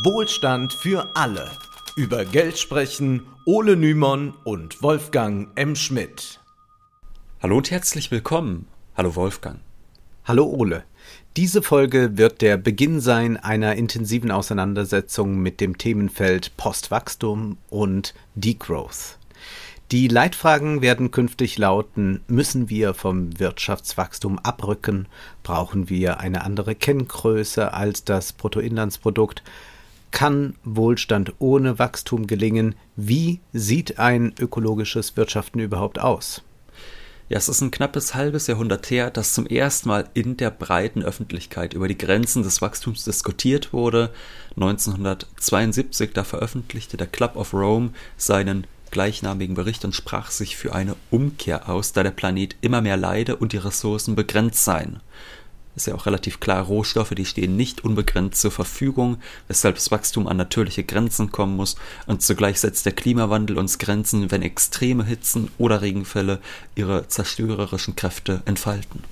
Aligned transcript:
Wohlstand 0.00 0.72
für 0.72 1.14
alle. 1.14 1.50
Über 1.96 2.24
Geld 2.24 2.58
sprechen 2.58 3.26
Ole 3.44 3.76
Nymon 3.76 4.32
und 4.42 4.82
Wolfgang 4.82 5.50
M. 5.54 5.76
Schmidt. 5.76 6.40
Hallo 7.42 7.58
und 7.58 7.70
herzlich 7.70 8.10
willkommen. 8.10 8.68
Hallo 8.96 9.14
Wolfgang. 9.16 9.60
Hallo 10.24 10.46
Ole. 10.46 10.84
Diese 11.36 11.60
Folge 11.60 12.16
wird 12.16 12.40
der 12.40 12.56
Beginn 12.56 13.00
sein 13.00 13.36
einer 13.36 13.74
intensiven 13.74 14.30
Auseinandersetzung 14.30 15.36
mit 15.40 15.60
dem 15.60 15.76
Themenfeld 15.76 16.56
Postwachstum 16.56 17.58
und 17.68 18.14
Degrowth. 18.34 19.18
Die 19.90 20.08
Leitfragen 20.08 20.80
werden 20.80 21.10
künftig 21.10 21.58
lauten, 21.58 22.22
müssen 22.28 22.70
wir 22.70 22.94
vom 22.94 23.38
Wirtschaftswachstum 23.38 24.38
abrücken? 24.38 25.06
Brauchen 25.42 25.90
wir 25.90 26.18
eine 26.18 26.44
andere 26.44 26.74
Kenngröße 26.74 27.74
als 27.74 28.04
das 28.04 28.32
Bruttoinlandsprodukt? 28.32 29.42
Kann 30.12 30.54
Wohlstand 30.62 31.32
ohne 31.40 31.78
Wachstum 31.78 32.26
gelingen? 32.26 32.76
Wie 32.94 33.40
sieht 33.52 33.98
ein 33.98 34.34
ökologisches 34.38 35.16
Wirtschaften 35.16 35.58
überhaupt 35.58 35.98
aus? 35.98 36.42
Ja, 37.28 37.38
es 37.38 37.48
ist 37.48 37.62
ein 37.62 37.70
knappes 37.70 38.14
halbes 38.14 38.46
Jahrhundert 38.46 38.90
her, 38.90 39.10
dass 39.10 39.32
zum 39.32 39.46
ersten 39.46 39.88
Mal 39.88 40.10
in 40.12 40.36
der 40.36 40.50
breiten 40.50 41.02
Öffentlichkeit 41.02 41.72
über 41.72 41.88
die 41.88 41.96
Grenzen 41.96 42.42
des 42.42 42.60
Wachstums 42.60 43.04
diskutiert 43.04 43.72
wurde. 43.72 44.10
1972, 44.56 46.12
da 46.12 46.24
veröffentlichte 46.24 46.98
der 46.98 47.06
Club 47.06 47.34
of 47.36 47.54
Rome 47.54 47.90
seinen 48.18 48.66
gleichnamigen 48.90 49.54
Bericht 49.54 49.84
und 49.86 49.94
sprach 49.94 50.30
sich 50.30 50.56
für 50.56 50.74
eine 50.74 50.94
Umkehr 51.10 51.70
aus, 51.70 51.94
da 51.94 52.02
der 52.02 52.10
Planet 52.10 52.54
immer 52.60 52.82
mehr 52.82 52.98
leide 52.98 53.36
und 53.36 53.54
die 53.54 53.58
Ressourcen 53.58 54.14
begrenzt 54.14 54.62
seien. 54.62 55.00
Ist 55.74 55.86
ja 55.86 55.94
auch 55.94 56.04
relativ 56.04 56.38
klar, 56.38 56.62
Rohstoffe, 56.64 57.14
die 57.14 57.24
stehen 57.24 57.56
nicht 57.56 57.82
unbegrenzt 57.82 58.42
zur 58.42 58.50
Verfügung, 58.50 59.16
weshalb 59.48 59.76
das 59.76 59.90
Wachstum 59.90 60.26
an 60.26 60.36
natürliche 60.36 60.84
Grenzen 60.84 61.32
kommen 61.32 61.56
muss 61.56 61.76
und 62.06 62.20
zugleich 62.20 62.60
setzt 62.60 62.84
der 62.84 62.92
Klimawandel 62.92 63.56
uns 63.56 63.78
Grenzen, 63.78 64.30
wenn 64.30 64.42
extreme 64.42 65.04
Hitzen 65.04 65.50
oder 65.56 65.80
Regenfälle 65.80 66.40
ihre 66.74 67.08
zerstörerischen 67.08 67.96
Kräfte 67.96 68.42
entfalten. 68.44 69.02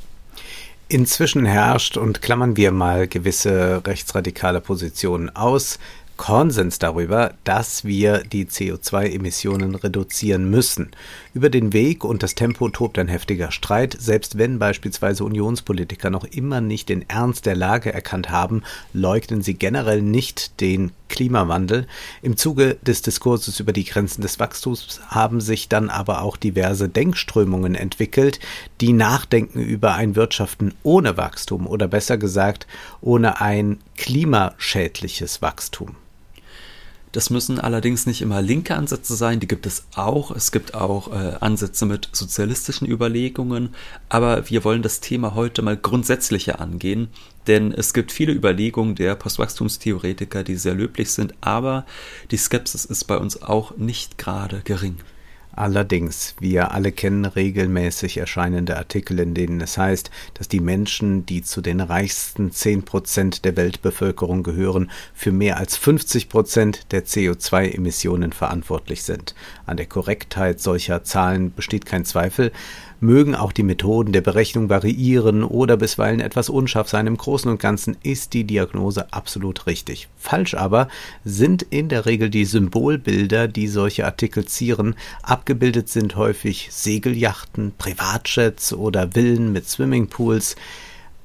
Inzwischen 0.88 1.46
herrscht, 1.46 1.96
und 1.96 2.20
klammern 2.20 2.56
wir 2.56 2.72
mal 2.72 3.06
gewisse 3.06 3.80
rechtsradikale 3.86 4.60
Positionen 4.60 5.34
aus, 5.34 5.78
Konsens 6.20 6.78
darüber, 6.78 7.32
dass 7.44 7.86
wir 7.86 8.18
die 8.18 8.44
CO2-Emissionen 8.44 9.74
reduzieren 9.74 10.50
müssen. 10.50 10.90
Über 11.32 11.48
den 11.48 11.72
Weg 11.72 12.04
und 12.04 12.22
das 12.22 12.34
Tempo 12.34 12.68
tobt 12.68 12.98
ein 12.98 13.08
heftiger 13.08 13.50
Streit, 13.50 13.96
selbst 13.98 14.36
wenn 14.36 14.58
beispielsweise 14.58 15.24
Unionspolitiker 15.24 16.10
noch 16.10 16.24
immer 16.24 16.60
nicht 16.60 16.90
den 16.90 17.08
Ernst 17.08 17.46
der 17.46 17.56
Lage 17.56 17.94
erkannt 17.94 18.28
haben, 18.28 18.64
leugnen 18.92 19.40
sie 19.40 19.54
generell 19.54 20.02
nicht 20.02 20.60
den 20.60 20.92
Klimawandel. 21.08 21.86
Im 22.20 22.36
Zuge 22.36 22.76
des 22.82 23.00
Diskurses 23.00 23.58
über 23.58 23.72
die 23.72 23.86
Grenzen 23.86 24.20
des 24.20 24.38
Wachstums 24.38 25.00
haben 25.08 25.40
sich 25.40 25.70
dann 25.70 25.88
aber 25.88 26.20
auch 26.20 26.36
diverse 26.36 26.90
Denkströmungen 26.90 27.74
entwickelt, 27.74 28.40
die 28.82 28.92
nachdenken 28.92 29.62
über 29.62 29.94
ein 29.94 30.16
Wirtschaften 30.16 30.74
ohne 30.82 31.16
Wachstum 31.16 31.66
oder 31.66 31.88
besser 31.88 32.18
gesagt 32.18 32.66
ohne 33.00 33.40
ein 33.40 33.78
klimaschädliches 33.96 35.40
Wachstum. 35.40 35.96
Das 37.12 37.28
müssen 37.28 37.58
allerdings 37.58 38.06
nicht 38.06 38.22
immer 38.22 38.40
linke 38.40 38.76
Ansätze 38.76 39.16
sein, 39.16 39.40
die 39.40 39.48
gibt 39.48 39.66
es 39.66 39.84
auch. 39.96 40.30
Es 40.30 40.52
gibt 40.52 40.74
auch 40.74 41.12
äh, 41.12 41.36
Ansätze 41.40 41.84
mit 41.84 42.08
sozialistischen 42.12 42.88
Überlegungen, 42.88 43.74
aber 44.08 44.48
wir 44.48 44.62
wollen 44.62 44.82
das 44.82 45.00
Thema 45.00 45.34
heute 45.34 45.62
mal 45.62 45.76
grundsätzlicher 45.76 46.60
angehen, 46.60 47.08
denn 47.48 47.72
es 47.72 47.94
gibt 47.94 48.12
viele 48.12 48.32
Überlegungen 48.32 48.94
der 48.94 49.16
Postwachstumstheoretiker, 49.16 50.44
die 50.44 50.54
sehr 50.54 50.74
löblich 50.74 51.10
sind, 51.10 51.34
aber 51.40 51.84
die 52.30 52.36
Skepsis 52.36 52.84
ist 52.84 53.04
bei 53.04 53.16
uns 53.16 53.42
auch 53.42 53.76
nicht 53.76 54.16
gerade 54.16 54.60
gering. 54.62 54.98
Allerdings, 55.54 56.36
wir 56.38 56.72
alle 56.72 56.92
kennen 56.92 57.24
regelmäßig 57.24 58.18
erscheinende 58.18 58.76
Artikel, 58.76 59.18
in 59.18 59.34
denen 59.34 59.60
es 59.60 59.76
heißt, 59.76 60.10
dass 60.34 60.48
die 60.48 60.60
Menschen, 60.60 61.26
die 61.26 61.42
zu 61.42 61.60
den 61.60 61.80
reichsten 61.80 62.52
10 62.52 62.84
Prozent 62.84 63.44
der 63.44 63.56
Weltbevölkerung 63.56 64.42
gehören, 64.42 64.90
für 65.12 65.32
mehr 65.32 65.56
als 65.56 65.76
50 65.76 66.28
Prozent 66.28 66.92
der 66.92 67.04
CO2-Emissionen 67.04 68.32
verantwortlich 68.32 69.02
sind. 69.02 69.34
An 69.66 69.76
der 69.76 69.86
Korrektheit 69.86 70.60
solcher 70.60 71.02
Zahlen 71.02 71.52
besteht 71.52 71.84
kein 71.84 72.04
Zweifel, 72.04 72.52
Mögen 73.00 73.34
auch 73.34 73.52
die 73.52 73.62
Methoden 73.62 74.12
der 74.12 74.20
Berechnung 74.20 74.68
variieren 74.68 75.42
oder 75.42 75.78
bisweilen 75.78 76.20
etwas 76.20 76.50
unscharf 76.50 76.88
sein, 76.88 77.06
im 77.06 77.16
Großen 77.16 77.50
und 77.50 77.58
Ganzen 77.58 77.96
ist 78.02 78.34
die 78.34 78.44
Diagnose 78.44 79.10
absolut 79.12 79.66
richtig. 79.66 80.08
Falsch 80.18 80.54
aber 80.54 80.88
sind 81.24 81.62
in 81.62 81.88
der 81.88 82.04
Regel 82.04 82.28
die 82.28 82.44
Symbolbilder, 82.44 83.48
die 83.48 83.68
solche 83.68 84.04
Artikel 84.04 84.44
zieren. 84.44 84.96
Abgebildet 85.22 85.88
sind 85.88 86.16
häufig 86.16 86.68
Segelyachten, 86.70 87.72
Privatjets 87.78 88.74
oder 88.74 89.12
Villen 89.12 89.50
mit 89.50 89.66
Swimmingpools. 89.66 90.56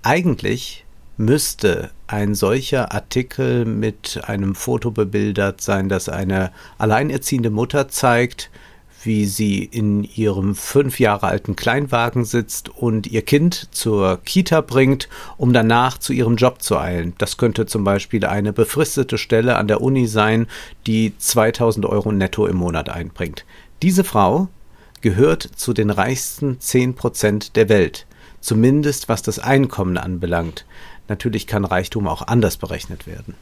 Eigentlich 0.01 0.85
müsste 1.17 1.91
ein 2.07 2.35
solcher 2.35 2.93
Artikel 2.93 3.65
mit 3.65 4.21
einem 4.25 4.55
Foto 4.55 4.91
bebildert 4.91 5.61
sein, 5.61 5.89
das 5.89 6.07
eine 6.07 6.51
alleinerziehende 6.77 7.49
Mutter 7.49 7.89
zeigt, 7.89 8.49
wie 9.05 9.25
sie 9.25 9.63
in 9.63 10.03
ihrem 10.03 10.55
fünf 10.55 10.99
Jahre 10.99 11.27
alten 11.27 11.55
Kleinwagen 11.55 12.25
sitzt 12.25 12.69
und 12.69 13.07
ihr 13.07 13.21
Kind 13.21 13.73
zur 13.73 14.17
Kita 14.23 14.61
bringt, 14.61 15.09
um 15.37 15.53
danach 15.53 15.97
zu 15.97 16.13
ihrem 16.13 16.35
Job 16.35 16.61
zu 16.61 16.77
eilen. 16.77 17.13
Das 17.17 17.37
könnte 17.37 17.65
zum 17.65 17.83
Beispiel 17.83 18.25
eine 18.25 18.53
befristete 18.53 19.17
Stelle 19.17 19.55
an 19.57 19.67
der 19.67 19.81
Uni 19.81 20.07
sein, 20.07 20.47
die 20.87 21.13
2000 21.17 21.85
Euro 21.85 22.11
netto 22.11 22.47
im 22.47 22.57
Monat 22.57 22.89
einbringt. 22.89 23.45
Diese 23.81 24.03
Frau 24.03 24.47
gehört 25.01 25.43
zu 25.43 25.73
den 25.73 25.89
reichsten 25.89 26.59
10 26.59 26.95
Prozent 26.95 27.55
der 27.55 27.69
Welt, 27.69 28.07
zumindest 28.41 29.09
was 29.09 29.21
das 29.21 29.39
Einkommen 29.39 29.97
anbelangt. 29.97 30.65
Natürlich 31.07 31.45
kann 31.45 31.65
Reichtum 31.65 32.07
auch 32.07 32.23
anders 32.25 32.57
berechnet 32.57 33.05
werden. 33.05 33.35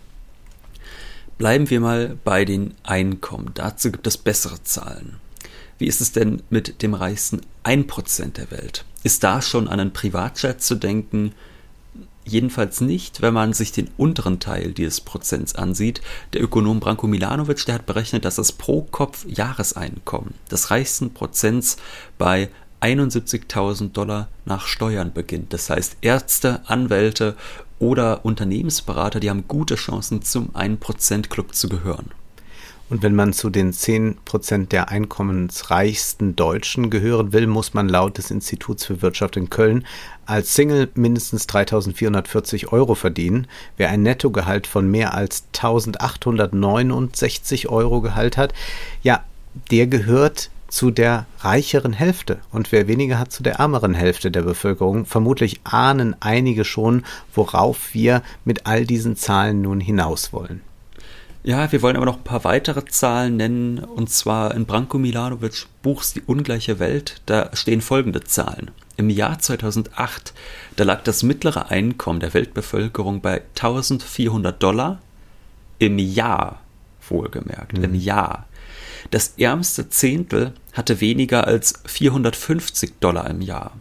Bleiben 1.38 1.70
wir 1.70 1.80
mal 1.80 2.18
bei 2.24 2.46
den 2.46 2.74
Einkommen. 2.84 3.52
Dazu 3.54 3.92
gibt 3.92 4.06
es 4.08 4.18
bessere 4.18 4.62
Zahlen. 4.64 5.23
Wie 5.84 5.88
ist 5.88 6.00
es 6.00 6.14
denn 6.14 6.42
mit 6.50 6.82
dem 6.82 6.94
reichsten 6.94 7.42
1% 7.66 8.36
der 8.36 8.52
Welt? 8.52 8.86
Ist 9.04 9.22
da 9.26 9.42
schon 9.42 9.68
an 9.68 9.82
einen 9.82 9.92
Privatjet 9.92 10.62
zu 10.62 10.76
denken? 10.76 11.34
Jedenfalls 12.24 12.80
nicht, 12.80 13.22
wenn 13.22 13.34
man 13.34 13.52
sich 13.52 13.74
den 13.74 13.90
unteren 13.98 14.40
Teil 14.40 14.72
dieses 14.72 15.02
Prozents 15.02 15.56
ansieht. 15.56 16.00
Der 16.32 16.42
Ökonom 16.42 16.80
Branko 16.80 17.08
Milanovic, 17.08 17.66
der 17.66 17.76
hat 17.76 17.86
berechnet, 17.86 18.24
dass 18.24 18.36
das 18.36 18.54
pro 18.54 18.84
Kopf 18.84 19.26
Jahreseinkommen 19.28 20.36
des 20.50 20.72
reichsten 20.72 21.14
Prozents 21.14 21.76
bei 22.18 22.48
71.000 22.80 23.92
Dollar 23.92 24.30
nach 24.46 24.68
Steuern 24.68 25.12
beginnt. 25.12 25.52
Das 25.52 25.70
heißt, 25.70 25.98
Ärzte, 26.00 26.62
Anwälte 26.66 27.36
oder 27.80 28.24
Unternehmensberater, 28.24 29.20
die 29.20 29.30
haben 29.30 29.50
gute 29.50 29.76
Chancen, 29.76 30.22
zum 30.22 30.52
1% 30.52 31.28
Club 31.28 31.54
zu 31.54 31.68
gehören. 31.68 32.12
Und 32.94 33.02
wenn 33.02 33.16
man 33.16 33.34
zu 33.34 33.50
den 33.50 33.74
10 33.74 34.18
Prozent 34.24 34.72
der 34.72 34.90
einkommensreichsten 34.90 36.36
Deutschen 36.36 36.92
gehören 36.92 37.34
will, 37.34 37.48
muss 37.48 37.74
man 37.74 37.90
laut 37.90 38.20
des 38.20 38.30
Instituts 38.30 38.86
für 38.86 39.02
Wirtschaft 39.02 39.36
in 39.36 39.50
Köln 39.50 39.88
als 40.28 40.54
Single 40.54 40.92
mindestens 40.94 41.50
3.440 41.50 42.72
Euro 42.72 42.94
verdienen. 42.94 43.48
Wer 43.78 43.90
ein 43.90 44.04
Nettogehalt 44.04 44.68
von 44.68 44.92
mehr 44.92 45.16
als 45.16 45.46
1.869 45.56 47.68
Euro 47.68 48.02
Gehalt 48.02 48.38
hat, 48.38 48.54
ja, 49.02 49.24
der 49.72 49.88
gehört 49.88 50.52
zu 50.68 50.92
der 50.92 51.26
reicheren 51.40 51.94
Hälfte 51.94 52.42
und 52.52 52.72
wer 52.72 52.88
weniger 52.88 53.18
hat 53.18 53.32
zu 53.32 53.42
der 53.42 53.56
ärmeren 53.56 53.96
Hälfte 53.96 54.30
der 54.30 54.44
Bevölkerung. 54.44 55.08
Vermutlich 55.08 55.62
ahnen 55.64 56.16
einige 56.20 56.64
schon, 56.64 57.06
worauf 57.34 57.96
wir 57.96 58.22
mit 58.46 58.68
all 58.68 58.86
diesen 58.86 59.16
Zahlen 59.16 59.64
nun 59.64 59.80
hinaus 59.80 60.32
wollen. 60.32 60.62
Ja, 61.46 61.70
wir 61.74 61.82
wollen 61.82 61.98
aber 61.98 62.06
noch 62.06 62.18
ein 62.18 62.24
paar 62.24 62.46
weitere 62.46 62.86
Zahlen 62.86 63.36
nennen, 63.36 63.80
und 63.80 64.10
zwar 64.10 64.56
in 64.56 64.66
Branko 64.66 64.98
Milanovic 64.98 65.66
Buchs 65.82 66.14
Die 66.14 66.22
ungleiche 66.22 66.80
Welt, 66.80 67.22
da 67.26 67.50
stehen 67.54 67.82
folgende 67.82 68.24
Zahlen. 68.24 68.72
Im 68.96 69.10
Jahr 69.10 69.40
2008, 69.40 70.34
da 70.78 70.86
lag 70.86 71.04
das 71.04 71.22
mittlere 71.22 71.70
Einkommen 71.70 72.22
der 72.22 72.34
Weltbevölkerung 72.34 73.20
bei 73.20 73.42
1400 73.56 74.64
Dollar 74.64 75.02
im 75.80 76.00
Jahr, 76.00 76.62
wohlgemerkt, 77.10 77.78
mhm. 77.78 77.84
im 77.84 77.96
Jahr. 77.96 78.48
Das 79.12 79.34
ärmste 79.38 79.90
Zehntel 79.90 80.54
hatte 80.72 81.02
weniger 81.02 81.46
als 81.46 81.74
450 81.86 83.00
Dollar 83.02 83.30
im 83.30 83.42
Jahr. 83.42 83.74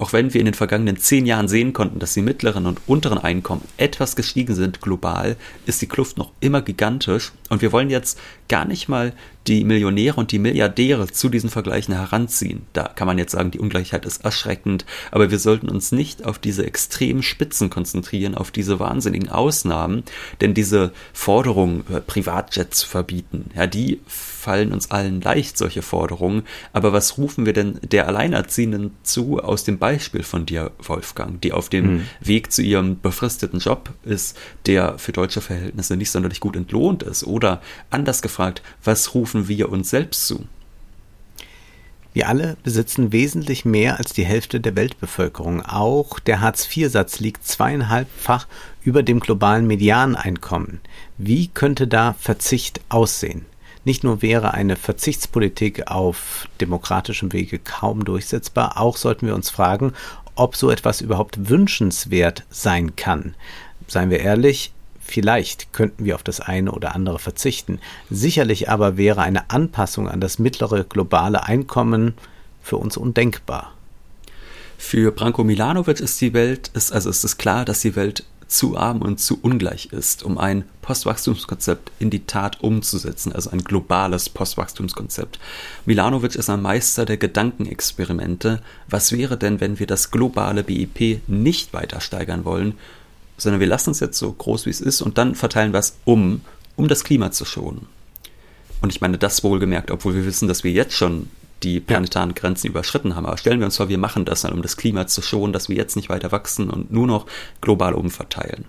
Auch 0.00 0.12
wenn 0.12 0.32
wir 0.32 0.40
in 0.40 0.44
den 0.44 0.54
vergangenen 0.54 0.96
zehn 0.96 1.26
Jahren 1.26 1.48
sehen 1.48 1.72
konnten, 1.72 1.98
dass 1.98 2.14
die 2.14 2.22
mittleren 2.22 2.66
und 2.66 2.80
unteren 2.86 3.18
Einkommen 3.18 3.62
etwas 3.76 4.14
gestiegen 4.14 4.54
sind 4.54 4.80
global, 4.80 5.36
ist 5.66 5.82
die 5.82 5.88
Kluft 5.88 6.18
noch 6.18 6.30
immer 6.38 6.62
gigantisch. 6.62 7.32
Und 7.48 7.62
wir 7.62 7.72
wollen 7.72 7.90
jetzt 7.90 8.18
gar 8.48 8.64
nicht 8.64 8.88
mal 8.88 9.12
die 9.48 9.64
Millionäre 9.64 10.16
und 10.20 10.30
die 10.30 10.38
Milliardäre 10.38 11.08
zu 11.08 11.30
diesen 11.30 11.48
Vergleichen 11.48 11.94
heranziehen. 11.94 12.66
Da 12.74 12.84
kann 12.84 13.06
man 13.06 13.18
jetzt 13.18 13.32
sagen, 13.32 13.50
die 13.50 13.58
Ungleichheit 13.58 14.04
ist 14.04 14.24
erschreckend, 14.24 14.84
aber 15.10 15.30
wir 15.30 15.38
sollten 15.38 15.70
uns 15.70 15.90
nicht 15.90 16.26
auf 16.26 16.38
diese 16.38 16.66
extremen 16.66 17.22
Spitzen 17.22 17.70
konzentrieren, 17.70 18.34
auf 18.34 18.50
diese 18.50 18.78
wahnsinnigen 18.78 19.30
Ausnahmen, 19.30 20.04
denn 20.40 20.52
diese 20.52 20.92
Forderung, 21.14 21.84
äh, 21.90 22.00
Privatjets 22.00 22.80
zu 22.80 22.88
verbieten, 22.88 23.50
ja, 23.56 23.66
die 23.66 24.00
fallen 24.48 24.72
uns 24.72 24.90
allen 24.90 25.20
leicht, 25.20 25.58
solche 25.58 25.82
Forderungen. 25.82 26.44
Aber 26.72 26.94
was 26.94 27.18
rufen 27.18 27.44
wir 27.44 27.52
denn 27.52 27.78
der 27.82 28.08
Alleinerziehenden 28.08 28.92
zu 29.02 29.40
aus 29.40 29.64
dem 29.64 29.78
Beispiel 29.78 30.22
von 30.22 30.46
dir, 30.46 30.70
Wolfgang, 30.78 31.40
die 31.42 31.52
auf 31.52 31.68
dem 31.68 31.86
mhm. 31.86 32.06
Weg 32.20 32.50
zu 32.50 32.62
ihrem 32.62 32.98
befristeten 32.98 33.58
Job 33.58 33.90
ist, 34.04 34.38
der 34.66 34.98
für 34.98 35.12
deutsche 35.12 35.40
Verhältnisse 35.40 35.96
nicht 35.96 36.10
sonderlich 36.10 36.40
gut 36.40 36.56
entlohnt 36.56 37.02
ist? 37.02 37.24
Oder 37.24 37.60
anders 37.90 38.22
gefragt, 38.22 38.62
was 38.82 39.14
rufen 39.14 39.37
wir 39.46 39.70
uns 39.70 39.90
selbst 39.90 40.26
zu? 40.26 40.46
Wir 42.12 42.28
alle 42.28 42.56
besitzen 42.64 43.12
wesentlich 43.12 43.64
mehr 43.64 43.98
als 43.98 44.12
die 44.12 44.24
Hälfte 44.24 44.60
der 44.60 44.74
Weltbevölkerung. 44.74 45.64
Auch 45.64 46.18
der 46.18 46.40
Hartz-IV-Satz 46.40 47.20
liegt 47.20 47.46
zweieinhalbfach 47.46 48.48
über 48.82 49.04
dem 49.04 49.20
globalen 49.20 49.68
Medianeinkommen. 49.68 50.80
Wie 51.16 51.46
könnte 51.46 51.86
da 51.86 52.14
Verzicht 52.14 52.80
aussehen? 52.88 53.46
Nicht 53.84 54.02
nur 54.02 54.20
wäre 54.20 54.52
eine 54.52 54.74
Verzichtspolitik 54.74 55.90
auf 55.90 56.48
demokratischem 56.60 57.32
Wege 57.32 57.60
kaum 57.60 58.04
durchsetzbar, 58.04 58.78
auch 58.80 58.96
sollten 58.96 59.26
wir 59.28 59.36
uns 59.36 59.50
fragen, 59.50 59.92
ob 60.34 60.56
so 60.56 60.70
etwas 60.70 61.00
überhaupt 61.00 61.48
wünschenswert 61.48 62.44
sein 62.50 62.96
kann. 62.96 63.34
Seien 63.86 64.10
wir 64.10 64.20
ehrlich, 64.20 64.72
Vielleicht 65.08 65.72
könnten 65.72 66.04
wir 66.04 66.14
auf 66.14 66.22
das 66.22 66.40
eine 66.40 66.70
oder 66.70 66.94
andere 66.94 67.18
verzichten. 67.18 67.80
Sicherlich 68.10 68.68
aber 68.68 68.98
wäre 68.98 69.22
eine 69.22 69.48
Anpassung 69.48 70.06
an 70.06 70.20
das 70.20 70.38
mittlere 70.38 70.84
globale 70.84 71.44
Einkommen 71.44 72.12
für 72.62 72.76
uns 72.76 72.98
undenkbar. 72.98 73.72
Für 74.76 75.10
Branko 75.10 75.44
Milanovic 75.44 76.00
ist 76.00 76.20
die 76.20 76.34
Welt, 76.34 76.70
ist, 76.74 76.92
also 76.92 77.08
ist 77.08 77.24
es 77.24 77.38
klar, 77.38 77.64
dass 77.64 77.80
die 77.80 77.96
Welt 77.96 78.24
zu 78.48 78.76
arm 78.76 79.00
und 79.00 79.18
zu 79.18 79.38
ungleich 79.40 79.86
ist, 79.92 80.22
um 80.22 80.36
ein 80.36 80.64
Postwachstumskonzept 80.82 81.90
in 81.98 82.10
die 82.10 82.26
Tat 82.26 82.62
umzusetzen, 82.62 83.32
also 83.32 83.50
ein 83.50 83.64
globales 83.64 84.28
Postwachstumskonzept. 84.28 85.38
Milanovic 85.86 86.34
ist 86.34 86.50
ein 86.50 86.62
Meister 86.62 87.06
der 87.06 87.16
Gedankenexperimente. 87.16 88.60
Was 88.88 89.12
wäre 89.12 89.38
denn, 89.38 89.60
wenn 89.60 89.78
wir 89.78 89.86
das 89.86 90.10
globale 90.10 90.64
BIP 90.64 91.22
nicht 91.26 91.72
weiter 91.72 92.00
steigern 92.00 92.44
wollen, 92.44 92.74
sondern 93.38 93.60
wir 93.60 93.66
lassen 93.66 93.92
es 93.92 94.00
jetzt 94.00 94.18
so 94.18 94.30
groß 94.30 94.66
wie 94.66 94.70
es 94.70 94.80
ist 94.80 95.00
und 95.00 95.16
dann 95.16 95.34
verteilen 95.34 95.72
wir 95.72 95.78
es 95.78 95.96
um, 96.04 96.42
um 96.76 96.88
das 96.88 97.04
Klima 97.04 97.30
zu 97.30 97.44
schonen. 97.44 97.86
Und 98.80 98.92
ich 98.92 99.00
meine, 99.00 99.18
das 99.18 99.42
wohlgemerkt, 99.42 99.90
obwohl 99.90 100.14
wir 100.14 100.26
wissen, 100.26 100.46
dass 100.46 100.62
wir 100.62 100.70
jetzt 100.70 100.94
schon 100.94 101.30
die 101.62 101.80
planetaren 101.80 102.34
Grenzen 102.34 102.68
überschritten 102.68 103.16
haben. 103.16 103.26
Aber 103.26 103.36
stellen 103.36 103.58
wir 103.58 103.66
uns 103.66 103.76
vor, 103.76 103.88
wir 103.88 103.98
machen 103.98 104.24
das 104.24 104.42
dann, 104.42 104.52
um 104.52 104.62
das 104.62 104.76
Klima 104.76 105.06
zu 105.06 105.22
schonen, 105.22 105.52
dass 105.52 105.68
wir 105.68 105.76
jetzt 105.76 105.96
nicht 105.96 106.08
weiter 106.08 106.30
wachsen 106.30 106.70
und 106.70 106.92
nur 106.92 107.06
noch 107.06 107.26
global 107.60 107.94
umverteilen. 107.94 108.64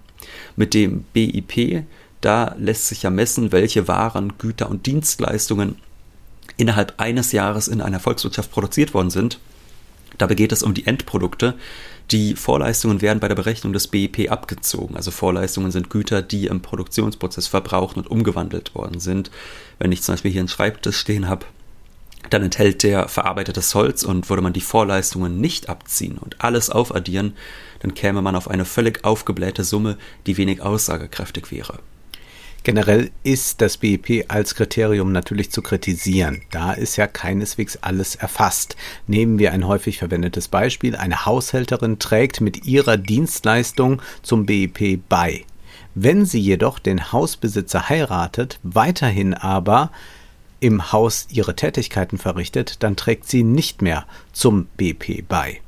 Mit 0.56 0.74
dem 0.74 1.06
BIP, 1.14 1.84
da 2.22 2.56
lässt 2.58 2.88
sich 2.88 3.04
ja 3.04 3.10
messen, 3.10 3.52
welche 3.52 3.88
Waren, 3.88 4.38
Güter 4.38 4.70
und 4.70 4.86
Dienstleistungen 4.86 5.76
innerhalb 6.58 6.96
eines 6.98 7.32
Jahres 7.32 7.68
in 7.68 7.82
einer 7.82 8.00
Volkswirtschaft 8.00 8.52
produziert 8.52 8.94
worden 8.94 9.12
sind. 9.12 9.40
Dabei 10.18 10.36
geht 10.36 10.52
es 10.52 10.64
um 10.64 10.74
die 10.74 10.88
Endprodukte. 10.88 11.54
Die 12.12 12.36
Vorleistungen 12.36 13.02
werden 13.02 13.20
bei 13.20 13.28
der 13.28 13.36
Berechnung 13.36 13.72
des 13.72 13.88
BIP 13.88 14.32
abgezogen. 14.32 14.96
Also 14.96 15.12
Vorleistungen 15.12 15.70
sind 15.70 15.92
Güter, 15.92 16.24
die 16.24 16.48
im 16.48 16.62
Produktionsprozess 16.62 17.46
verbraucht 17.46 17.98
und 17.98 18.10
umgewandelt 18.10 18.74
worden 18.74 19.00
sind. 19.00 19.30
Wenn 19.78 19.92
ich 19.92 20.02
zum 20.02 20.14
Beispiel 20.14 20.32
hier 20.32 20.42
einen 20.42 20.48
Schreibtisch 20.48 20.98
stehen 20.98 21.30
habe, 21.30 21.46
dann 22.32 22.44
enthält 22.44 22.82
der 22.82 23.08
verarbeitetes 23.08 23.76
Holz 23.76 24.04
und 24.04 24.30
würde 24.30 24.42
man 24.42 24.54
die 24.54 24.62
Vorleistungen 24.62 25.40
nicht 25.40 25.70
abziehen 25.70 26.18
und 26.18 26.44
alles 26.44 26.70
aufaddieren, 26.70 27.36
dann 27.80 27.94
käme 27.94 28.22
man 28.22 28.36
auf 28.36 28.50
eine 28.50 28.66
völlig 28.66 29.04
aufgeblähte 29.04 29.64
Summe, 29.64 29.98
die 30.26 30.38
wenig 30.38 30.62
aussagekräftig 30.62 31.52
wäre. 31.52 31.80
Generell 32.70 33.10
ist 33.24 33.62
das 33.62 33.78
BIP 33.78 34.26
als 34.28 34.54
Kriterium 34.54 35.12
natürlich 35.12 35.50
zu 35.50 35.64
kritisieren. 35.64 36.44
Da 36.52 36.74
ist 36.74 36.98
ja 36.98 37.08
keineswegs 37.08 37.78
alles 37.78 38.14
erfasst. 38.14 38.76
Nehmen 39.08 39.40
wir 39.40 39.54
ein 39.54 39.66
häufig 39.66 39.98
verwendetes 39.98 40.50
Beispiel. 40.50 40.96
Eine 40.96 41.26
Haushälterin 41.26 41.98
trägt 41.98 42.42
mit 42.42 42.68
ihrer 42.68 42.98
Dienstleistung 42.98 44.04
zum 44.22 44.46
BIP 44.46 45.00
bei. 45.10 45.46
Wenn 45.96 46.26
sie 46.26 46.40
jedoch 46.40 46.78
den 46.78 47.12
Hausbesitzer 47.12 47.90
heiratet, 47.90 48.60
weiterhin 48.62 49.34
aber 49.34 49.92
im 50.60 50.92
Haus 50.92 51.26
ihre 51.32 51.56
Tätigkeiten 51.56 52.20
verrichtet, 52.20 52.84
dann 52.84 52.96
trägt 52.96 53.28
sie 53.28 53.42
nicht 53.42 53.82
mehr 53.82 54.06
zum 54.32 54.68
BP 54.78 55.24
bei. 55.28 55.60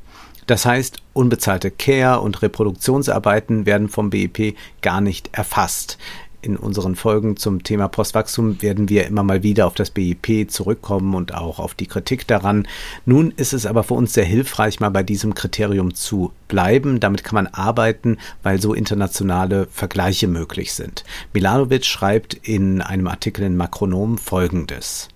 Das 0.45 0.67
heißt, 0.67 1.01
unbezahlte 1.13 1.71
Care- 1.71 2.21
und 2.21 2.43
Reproduktionsarbeiten 2.43 3.65
werden 3.65 3.89
vom 3.89 4.11
BIP 4.11 4.55
gar 4.83 5.01
nicht 5.01 5.29
erfasst 5.31 5.97
in 6.41 6.57
unseren 6.57 6.95
Folgen 6.95 7.37
zum 7.37 7.63
Thema 7.63 7.87
Postwachstum 7.87 8.61
werden 8.61 8.89
wir 8.89 9.05
immer 9.05 9.23
mal 9.23 9.43
wieder 9.43 9.67
auf 9.67 9.75
das 9.75 9.91
BIP 9.91 10.49
zurückkommen 10.49 11.13
und 11.15 11.33
auch 11.33 11.59
auf 11.59 11.75
die 11.75 11.85
Kritik 11.85 12.27
daran. 12.27 12.67
Nun 13.05 13.31
ist 13.31 13.53
es 13.53 13.65
aber 13.65 13.83
für 13.83 13.93
uns 13.93 14.13
sehr 14.13 14.25
hilfreich, 14.25 14.79
mal 14.79 14.89
bei 14.89 15.03
diesem 15.03 15.35
Kriterium 15.35 15.93
zu 15.93 16.31
bleiben. 16.47 16.99
Damit 16.99 17.23
kann 17.23 17.35
man 17.35 17.47
arbeiten, 17.47 18.17
weil 18.43 18.61
so 18.61 18.73
internationale 18.73 19.67
Vergleiche 19.71 20.27
möglich 20.27 20.73
sind. 20.73 21.03
Milanovic 21.33 21.85
schreibt 21.85 22.33
in 22.33 22.81
einem 22.81 23.07
Artikel 23.07 23.43
in 23.43 23.55
Makronom 23.55 24.17
Folgendes. 24.17 25.10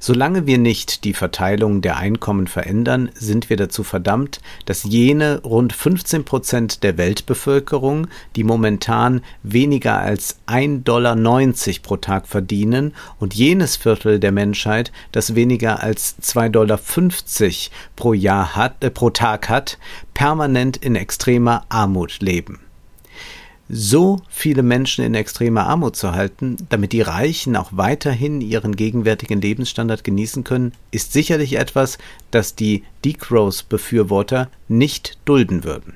Solange 0.00 0.46
wir 0.46 0.58
nicht 0.58 1.04
die 1.04 1.14
Verteilung 1.14 1.80
der 1.80 1.96
Einkommen 1.96 2.46
verändern, 2.46 3.10
sind 3.14 3.50
wir 3.50 3.56
dazu 3.56 3.82
verdammt, 3.82 4.40
dass 4.64 4.84
jene 4.84 5.42
rund 5.42 5.72
15 5.72 6.24
Prozent 6.24 6.82
der 6.82 6.96
Weltbevölkerung, 6.98 8.06
die 8.36 8.44
momentan 8.44 9.22
weniger 9.42 9.98
als 9.98 10.38
1,90 10.46 10.84
Dollar 10.84 11.16
pro 11.82 11.96
Tag 11.96 12.28
verdienen, 12.28 12.94
und 13.18 13.34
jenes 13.34 13.76
Viertel 13.76 14.20
der 14.20 14.32
Menschheit, 14.32 14.92
das 15.12 15.34
weniger 15.34 15.82
als 15.82 16.16
2,50 16.22 16.50
Dollar 16.50 16.80
pro 17.96 18.12
Jahr 18.12 18.56
hat, 18.56 18.84
äh, 18.84 18.90
pro 18.90 19.10
Tag 19.10 19.48
hat, 19.48 19.78
permanent 20.14 20.76
in 20.76 20.94
extremer 20.94 21.64
Armut 21.68 22.20
leben 22.20 22.60
so 23.68 24.22
viele 24.28 24.62
Menschen 24.62 25.04
in 25.04 25.14
extremer 25.14 25.66
Armut 25.66 25.96
zu 25.96 26.12
halten, 26.12 26.56
damit 26.70 26.92
die 26.92 27.02
Reichen 27.02 27.56
auch 27.56 27.70
weiterhin 27.72 28.40
ihren 28.40 28.76
gegenwärtigen 28.76 29.40
Lebensstandard 29.40 30.04
genießen 30.04 30.44
können, 30.44 30.72
ist 30.90 31.12
sicherlich 31.12 31.58
etwas, 31.58 31.98
das 32.30 32.54
die 32.54 32.84
Degrowth-Befürworter 33.04 34.48
nicht 34.68 35.18
dulden 35.24 35.64
würden. 35.64 35.94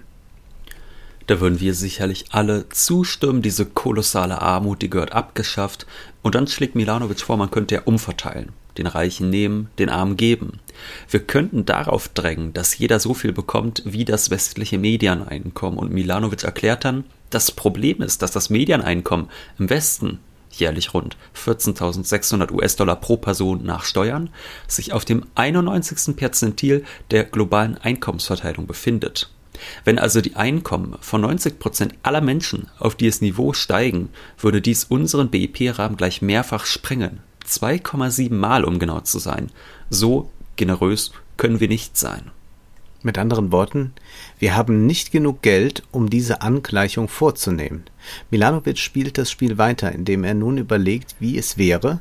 Da 1.27 1.41
würden 1.41 1.61
wir 1.61 1.75
sicherlich 1.75 2.27
alle 2.31 2.69
zustimmen, 2.69 3.43
diese 3.43 3.65
kolossale 3.65 4.43
Armut, 4.43 4.83
die 4.83 4.91
gehört 4.91 5.13
abgeschafft. 5.13 5.87
Und 6.21 6.35
dann 6.35 6.47
schlägt 6.47 6.75
Milanovic 6.75 7.21
vor, 7.21 7.37
man 7.37 7.51
könnte 7.51 7.77
ja 7.77 7.83
umverteilen. 7.85 8.51
Den 8.79 8.87
Reichen 8.87 9.31
nehmen, 9.31 9.69
den 9.79 9.89
Armen 9.89 10.17
geben. 10.17 10.61
Wir 11.11 11.21
könnten 11.21 11.65
darauf 11.67 12.09
drängen, 12.09 12.53
dass 12.53 12.79
jeder 12.79 13.01
so 13.01 13.15
viel 13.15 13.33
bekommt 13.33 13.83
wie 13.85 14.05
das 14.05 14.31
westliche 14.31 14.79
Medianeinkommen. 14.79 15.79
Und 15.79 15.93
Milanovic 15.93 16.45
erklärt 16.45 16.85
dann, 16.85 17.05
das 17.31 17.51
Problem 17.51 18.03
ist, 18.03 18.23
dass 18.23 18.31
das 18.31 18.51
Medianeinkommen 18.51 19.29
im 19.59 19.71
Westen 19.71 20.19
jährlich 20.51 20.95
rund 20.95 21.17
14.600 21.35 22.53
US-Dollar 22.53 22.97
pro 22.97 23.17
Person 23.17 23.65
nach 23.65 23.85
Steuern 23.85 24.31
sich 24.69 24.93
auf 24.93 25.05
dem 25.05 25.25
91. 25.35 26.17
Perzentil 26.17 26.85
der 27.11 27.25
globalen 27.25 27.79
Einkommensverteilung 27.79 28.67
befindet. 28.67 29.31
Wenn 29.85 29.99
also 29.99 30.21
die 30.21 30.37
Einkommen 30.37 30.97
von 31.01 31.21
90 31.21 31.59
Prozent 31.59 31.95
aller 32.03 32.21
Menschen 32.21 32.69
auf 32.79 32.95
dieses 32.95 33.21
Niveau 33.21 33.53
steigen, 33.53 34.11
würde 34.39 34.61
dies 34.61 34.85
unseren 34.85 35.31
BIP-Rahmen 35.31 35.97
gleich 35.97 36.23
mehrfach 36.23 36.67
sprengen. 36.67 37.21
2,7 37.61 38.35
Mal, 38.35 38.65
um 38.65 38.79
genau 38.79 39.01
zu 39.01 39.19
sein. 39.19 39.51
So 39.91 40.31
generös 40.57 41.13
können 41.37 41.61
wir 41.61 41.69
nicht 41.69 41.97
sein. 41.97 42.31
Mit 43.05 43.19
anderen 43.19 43.51
Worten, 43.51 43.95
wir 44.39 44.55
haben 44.57 44.87
nicht 44.87 45.11
genug 45.11 45.43
Geld, 45.43 45.83
um 45.91 46.09
diese 46.09 46.41
Angleichung 46.41 47.09
vorzunehmen. 47.09 47.83
Milanovic 48.31 48.79
spielt 48.79 49.19
das 49.19 49.29
Spiel 49.29 49.59
weiter, 49.59 49.91
indem 49.91 50.23
er 50.23 50.35
nun 50.35 50.57
überlegt, 50.57 51.17
wie 51.19 51.37
es 51.37 51.59
wäre, 51.59 52.01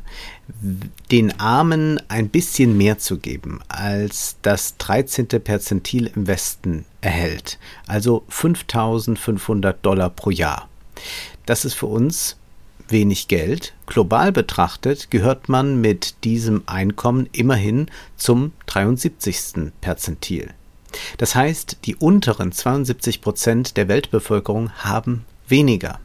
den 1.10 1.40
Armen 1.40 2.00
ein 2.08 2.30
bisschen 2.30 2.78
mehr 2.78 3.00
zu 3.00 3.18
geben, 3.18 3.62
als 3.68 4.38
das 4.44 4.78
13. 4.78 5.28
Perzentil 5.28 6.12
im 6.16 6.28
Westen 6.28 6.86
erhält, 7.02 7.58
also 7.88 8.24
5500 8.30 9.84
Dollar 9.84 10.12
pro 10.12 10.30
Jahr. 10.30 10.70
Das 11.48 11.66
ist 11.66 11.74
für 11.74 11.88
uns 11.88 12.38
wenig 12.92 13.28
Geld. 13.28 13.74
Global 13.86 14.32
betrachtet 14.32 15.12
gehört 15.12 15.50
man 15.50 15.82
mit 15.82 16.24
diesem 16.24 16.64
Einkommen 16.66 17.30
immerhin 17.32 17.88
zum 18.16 18.54
73. 18.68 19.72
Perzentil. 19.82 20.54
Das 21.18 21.36
heißt, 21.36 21.80
die 21.86 21.96
unteren 21.96 22.52
72 22.52 23.22
Prozent 23.22 23.78
der 23.78 23.88
Weltbevölkerung 23.88 24.72
haben 24.72 25.26
weniger. 25.48 26.00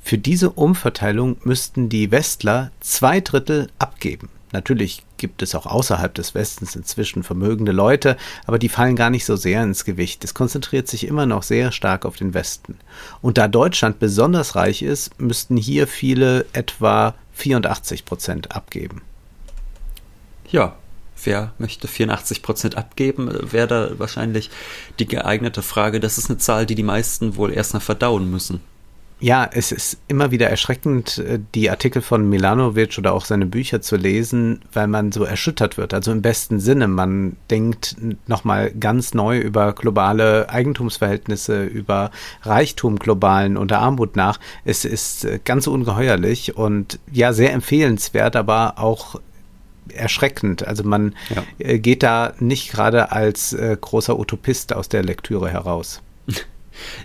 Für 0.00 0.18
diese 0.18 0.50
Umverteilung 0.50 1.36
müssten 1.42 1.88
die 1.88 2.10
Westler 2.10 2.70
zwei 2.80 3.20
Drittel 3.20 3.68
abgeben. 3.78 4.28
Natürlich 4.52 5.02
gibt 5.18 5.42
es 5.42 5.54
auch 5.54 5.66
außerhalb 5.66 6.14
des 6.14 6.34
Westens 6.34 6.76
inzwischen 6.76 7.22
vermögende 7.22 7.72
Leute, 7.72 8.16
aber 8.46 8.58
die 8.58 8.68
fallen 8.68 8.96
gar 8.96 9.10
nicht 9.10 9.24
so 9.24 9.36
sehr 9.36 9.62
ins 9.62 9.84
Gewicht. 9.84 10.24
Es 10.24 10.34
konzentriert 10.34 10.88
sich 10.88 11.06
immer 11.06 11.26
noch 11.26 11.42
sehr 11.42 11.72
stark 11.72 12.04
auf 12.04 12.16
den 12.16 12.34
Westen. 12.34 12.78
Und 13.22 13.38
da 13.38 13.48
Deutschland 13.48 13.98
besonders 13.98 14.56
reich 14.56 14.82
ist, 14.82 15.20
müssten 15.20 15.56
hier 15.56 15.86
viele 15.86 16.46
etwa 16.52 17.14
84 17.34 18.04
Prozent 18.04 18.54
abgeben. 18.54 19.02
Ja, 20.50 20.76
wer 21.24 21.52
möchte 21.58 21.88
84 21.88 22.42
Prozent 22.42 22.76
abgeben, 22.76 23.30
wäre 23.52 23.66
da 23.66 23.98
wahrscheinlich 23.98 24.50
die 24.98 25.06
geeignete 25.06 25.62
Frage. 25.62 26.00
Das 26.00 26.18
ist 26.18 26.30
eine 26.30 26.38
Zahl, 26.38 26.66
die 26.66 26.74
die 26.74 26.82
meisten 26.82 27.36
wohl 27.36 27.52
erst 27.52 27.74
mal 27.74 27.80
verdauen 27.80 28.30
müssen 28.30 28.60
ja, 29.18 29.48
es 29.50 29.72
ist 29.72 29.98
immer 30.08 30.30
wieder 30.30 30.50
erschreckend, 30.50 31.18
äh, 31.18 31.38
die 31.54 31.70
Artikel 31.70 32.02
von 32.02 32.28
Milanovic 32.28 32.98
oder 32.98 33.14
auch 33.14 33.24
seine 33.24 33.46
Bücher 33.46 33.80
zu 33.80 33.96
lesen, 33.96 34.60
weil 34.72 34.88
man 34.88 35.10
so 35.10 35.24
erschüttert 35.24 35.78
wird. 35.78 35.94
Also 35.94 36.12
im 36.12 36.20
besten 36.20 36.60
Sinne. 36.60 36.86
Man 36.86 37.36
denkt 37.50 37.96
nochmal 38.26 38.72
ganz 38.72 39.14
neu 39.14 39.38
über 39.38 39.72
globale 39.72 40.50
Eigentumsverhältnisse, 40.50 41.64
über 41.64 42.10
Reichtum 42.42 42.98
globalen 42.98 43.56
und 43.56 43.72
Armut 43.72 44.16
nach. 44.16 44.38
Es 44.66 44.84
ist 44.84 45.24
äh, 45.24 45.40
ganz 45.42 45.66
ungeheuerlich 45.66 46.56
und 46.56 46.98
ja, 47.10 47.32
sehr 47.32 47.54
empfehlenswert, 47.54 48.36
aber 48.36 48.74
auch 48.76 49.18
erschreckend. 49.94 50.66
Also 50.66 50.84
man 50.84 51.14
ja. 51.34 51.42
Äh, 51.58 51.78
geht 51.78 52.02
da 52.02 52.34
nicht 52.38 52.70
gerade 52.70 53.12
als 53.12 53.56
großer 53.80 54.18
Utopist 54.18 54.74
aus 54.74 54.90
der 54.90 55.02
Lektüre 55.02 55.48
heraus. 55.48 56.02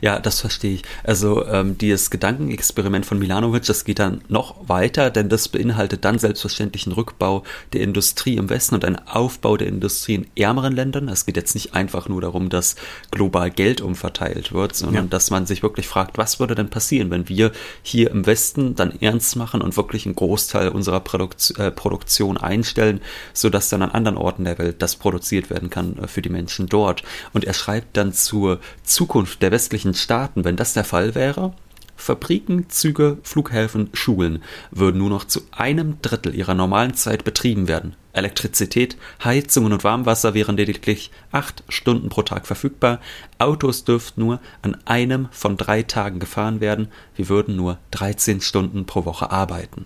Ja, 0.01 0.19
das 0.19 0.39
verstehe 0.39 0.75
ich. 0.75 0.83
Also 1.03 1.45
ähm, 1.47 1.77
dieses 1.77 2.09
Gedankenexperiment 2.09 3.05
von 3.05 3.19
Milanovic, 3.19 3.63
das 3.65 3.85
geht 3.85 3.99
dann 3.99 4.21
noch 4.27 4.67
weiter, 4.67 5.09
denn 5.09 5.29
das 5.29 5.47
beinhaltet 5.47 6.05
dann 6.05 6.19
selbstverständlich 6.19 6.85
einen 6.85 6.93
Rückbau 6.93 7.43
der 7.73 7.81
Industrie 7.81 8.37
im 8.37 8.49
Westen 8.49 8.75
und 8.75 8.85
einen 8.85 8.99
Aufbau 9.07 9.57
der 9.57 9.67
Industrie 9.67 10.15
in 10.15 10.27
ärmeren 10.35 10.75
Ländern. 10.75 11.09
Es 11.09 11.25
geht 11.25 11.37
jetzt 11.37 11.53
nicht 11.53 11.73
einfach 11.73 12.09
nur 12.09 12.21
darum, 12.21 12.49
dass 12.49 12.75
global 13.11 13.51
Geld 13.51 13.81
umverteilt 13.81 14.53
wird, 14.53 14.75
sondern 14.75 15.05
ja. 15.05 15.09
dass 15.09 15.31
man 15.31 15.45
sich 15.45 15.63
wirklich 15.63 15.87
fragt, 15.87 16.17
was 16.17 16.39
würde 16.39 16.55
denn 16.55 16.69
passieren, 16.69 17.11
wenn 17.11 17.29
wir 17.29 17.51
hier 17.83 18.11
im 18.11 18.25
Westen 18.25 18.75
dann 18.75 18.99
ernst 19.01 19.35
machen 19.35 19.61
und 19.61 19.77
wirklich 19.77 20.05
einen 20.05 20.15
Großteil 20.15 20.69
unserer 20.69 20.99
Produkt 20.99 21.53
äh, 21.57 21.71
Produktion 21.71 22.37
einstellen, 22.37 23.01
sodass 23.33 23.69
dann 23.69 23.81
an 23.81 23.91
anderen 23.91 24.17
Orten 24.17 24.43
der 24.43 24.57
Welt 24.57 24.81
das 24.81 24.95
produziert 24.95 25.49
werden 25.49 25.69
kann 25.69 25.97
äh, 25.97 26.07
für 26.07 26.21
die 26.21 26.29
Menschen 26.29 26.67
dort. 26.67 27.03
Und 27.33 27.45
er 27.45 27.53
schreibt 27.53 27.97
dann 27.97 28.13
zur 28.13 28.59
Zukunft 28.83 29.41
der 29.41 29.51
West 29.51 29.60
westlichen 29.61 29.93
Staaten, 29.93 30.43
wenn 30.43 30.55
das 30.55 30.73
der 30.73 30.83
Fall 30.83 31.13
wäre, 31.13 31.53
Fabriken, 31.95 32.67
Züge, 32.69 33.19
Flughäfen, 33.21 33.91
Schulen 33.93 34.41
würden 34.71 34.97
nur 34.97 35.11
noch 35.11 35.23
zu 35.23 35.41
einem 35.51 36.01
Drittel 36.01 36.33
ihrer 36.33 36.55
normalen 36.55 36.95
Zeit 36.95 37.23
betrieben 37.23 37.67
werden. 37.67 37.95
Elektrizität, 38.11 38.97
Heizungen 39.23 39.71
und 39.71 39.83
Warmwasser 39.83 40.33
wären 40.33 40.57
lediglich 40.57 41.11
acht 41.31 41.63
Stunden 41.69 42.09
pro 42.09 42.23
Tag 42.23 42.47
verfügbar. 42.47 42.99
Autos 43.37 43.83
dürften 43.83 44.21
nur 44.21 44.39
an 44.63 44.77
einem 44.85 45.27
von 45.29 45.57
drei 45.57 45.83
Tagen 45.83 46.19
gefahren 46.19 46.59
werden. 46.59 46.87
Wir 47.15 47.29
würden 47.29 47.55
nur 47.55 47.77
13 47.91 48.41
Stunden 48.41 48.87
pro 48.87 49.05
Woche 49.05 49.29
arbeiten. 49.29 49.85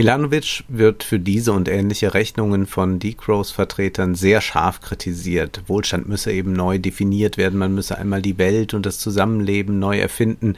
Milanovic 0.00 0.64
wird 0.68 1.04
für 1.04 1.18
diese 1.18 1.52
und 1.52 1.68
ähnliche 1.68 2.14
Rechnungen 2.14 2.66
von 2.66 2.98
Decrows 2.98 3.50
Vertretern 3.50 4.14
sehr 4.14 4.40
scharf 4.40 4.80
kritisiert. 4.80 5.60
Wohlstand 5.66 6.08
müsse 6.08 6.32
eben 6.32 6.54
neu 6.54 6.78
definiert 6.78 7.36
werden, 7.36 7.58
man 7.58 7.74
müsse 7.74 7.98
einmal 7.98 8.22
die 8.22 8.38
Welt 8.38 8.72
und 8.72 8.86
das 8.86 8.98
Zusammenleben 8.98 9.78
neu 9.78 9.98
erfinden. 9.98 10.56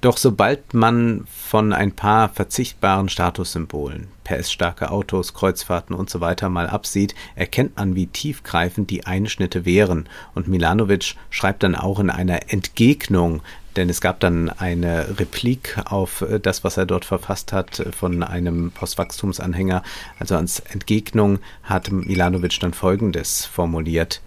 Doch 0.00 0.16
sobald 0.16 0.74
man 0.74 1.28
von 1.28 1.72
ein 1.72 1.92
paar 1.92 2.28
verzichtbaren 2.28 3.08
Statussymbolen, 3.08 4.08
PS-starke 4.24 4.90
Autos, 4.90 5.32
Kreuzfahrten 5.32 5.94
und 5.94 6.10
so 6.10 6.20
weiter 6.20 6.48
mal 6.48 6.66
absieht, 6.66 7.14
erkennt 7.36 7.76
man, 7.76 7.94
wie 7.94 8.08
tiefgreifend 8.08 8.90
die 8.90 9.06
Einschnitte 9.06 9.64
wären. 9.64 10.08
Und 10.34 10.48
Milanovic 10.48 11.14
schreibt 11.30 11.62
dann 11.62 11.76
auch 11.76 12.00
in 12.00 12.10
einer 12.10 12.52
Entgegnung 12.52 13.42
denn 13.76 13.88
es 13.88 14.00
gab 14.00 14.20
dann 14.20 14.48
eine 14.50 15.18
Replik 15.18 15.78
auf 15.84 16.22
äh, 16.22 16.40
das, 16.40 16.64
was 16.64 16.76
er 16.76 16.86
dort 16.86 17.04
verfasst 17.04 17.52
hat, 17.52 17.80
äh, 17.80 17.92
von 17.92 18.22
einem 18.22 18.70
Postwachstumsanhänger. 18.70 19.82
Also 20.18 20.36
als 20.36 20.60
Entgegnung 20.60 21.38
hat 21.62 21.90
Milanovic 21.90 22.58
dann 22.60 22.74
Folgendes 22.74 23.44
formuliert. 23.44 24.20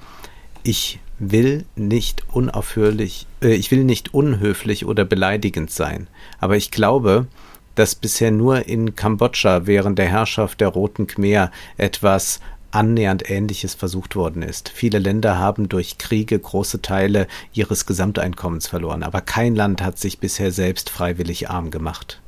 Ich 0.64 1.00
will 1.20 1.66
nicht 1.76 2.24
unaufhörlich, 2.32 3.28
äh, 3.42 3.54
ich 3.54 3.72
will 3.72 3.84
nicht 3.84 4.14
unhöflich 4.14 4.86
oder 4.86 5.06
beleidigend 5.06 5.72
sein, 5.72 6.08
aber 6.40 6.58
ich 6.58 6.72
glaube, 6.72 7.28
dass 7.76 7.96
bisher 7.96 8.32
nur 8.32 8.68
in 8.68 8.96
Kambodscha 8.96 9.68
während 9.68 10.00
der 10.00 10.08
Herrschaft 10.08 10.62
der 10.62 10.70
Roten 10.70 11.08
Khmer 11.08 11.52
etwas 11.78 12.40
annähernd 12.76 13.30
Ähnliches 13.30 13.74
versucht 13.74 14.16
worden 14.16 14.42
ist. 14.42 14.70
Viele 14.70 15.00
Länder 15.00 15.40
haben 15.40 15.70
durch 15.70 15.98
Kriege 15.98 16.38
große 16.38 16.82
Teile 16.82 17.28
ihres 17.54 17.86
Gesamteinkommens 17.86 18.68
verloren, 18.68 19.02
aber 19.02 19.22
kein 19.22 19.56
Land 19.56 19.82
hat 19.82 19.98
sich 19.98 20.20
bisher 20.20 20.52
selbst 20.52 20.90
freiwillig 20.90 21.50
arm 21.50 21.72
gemacht. 21.72 22.20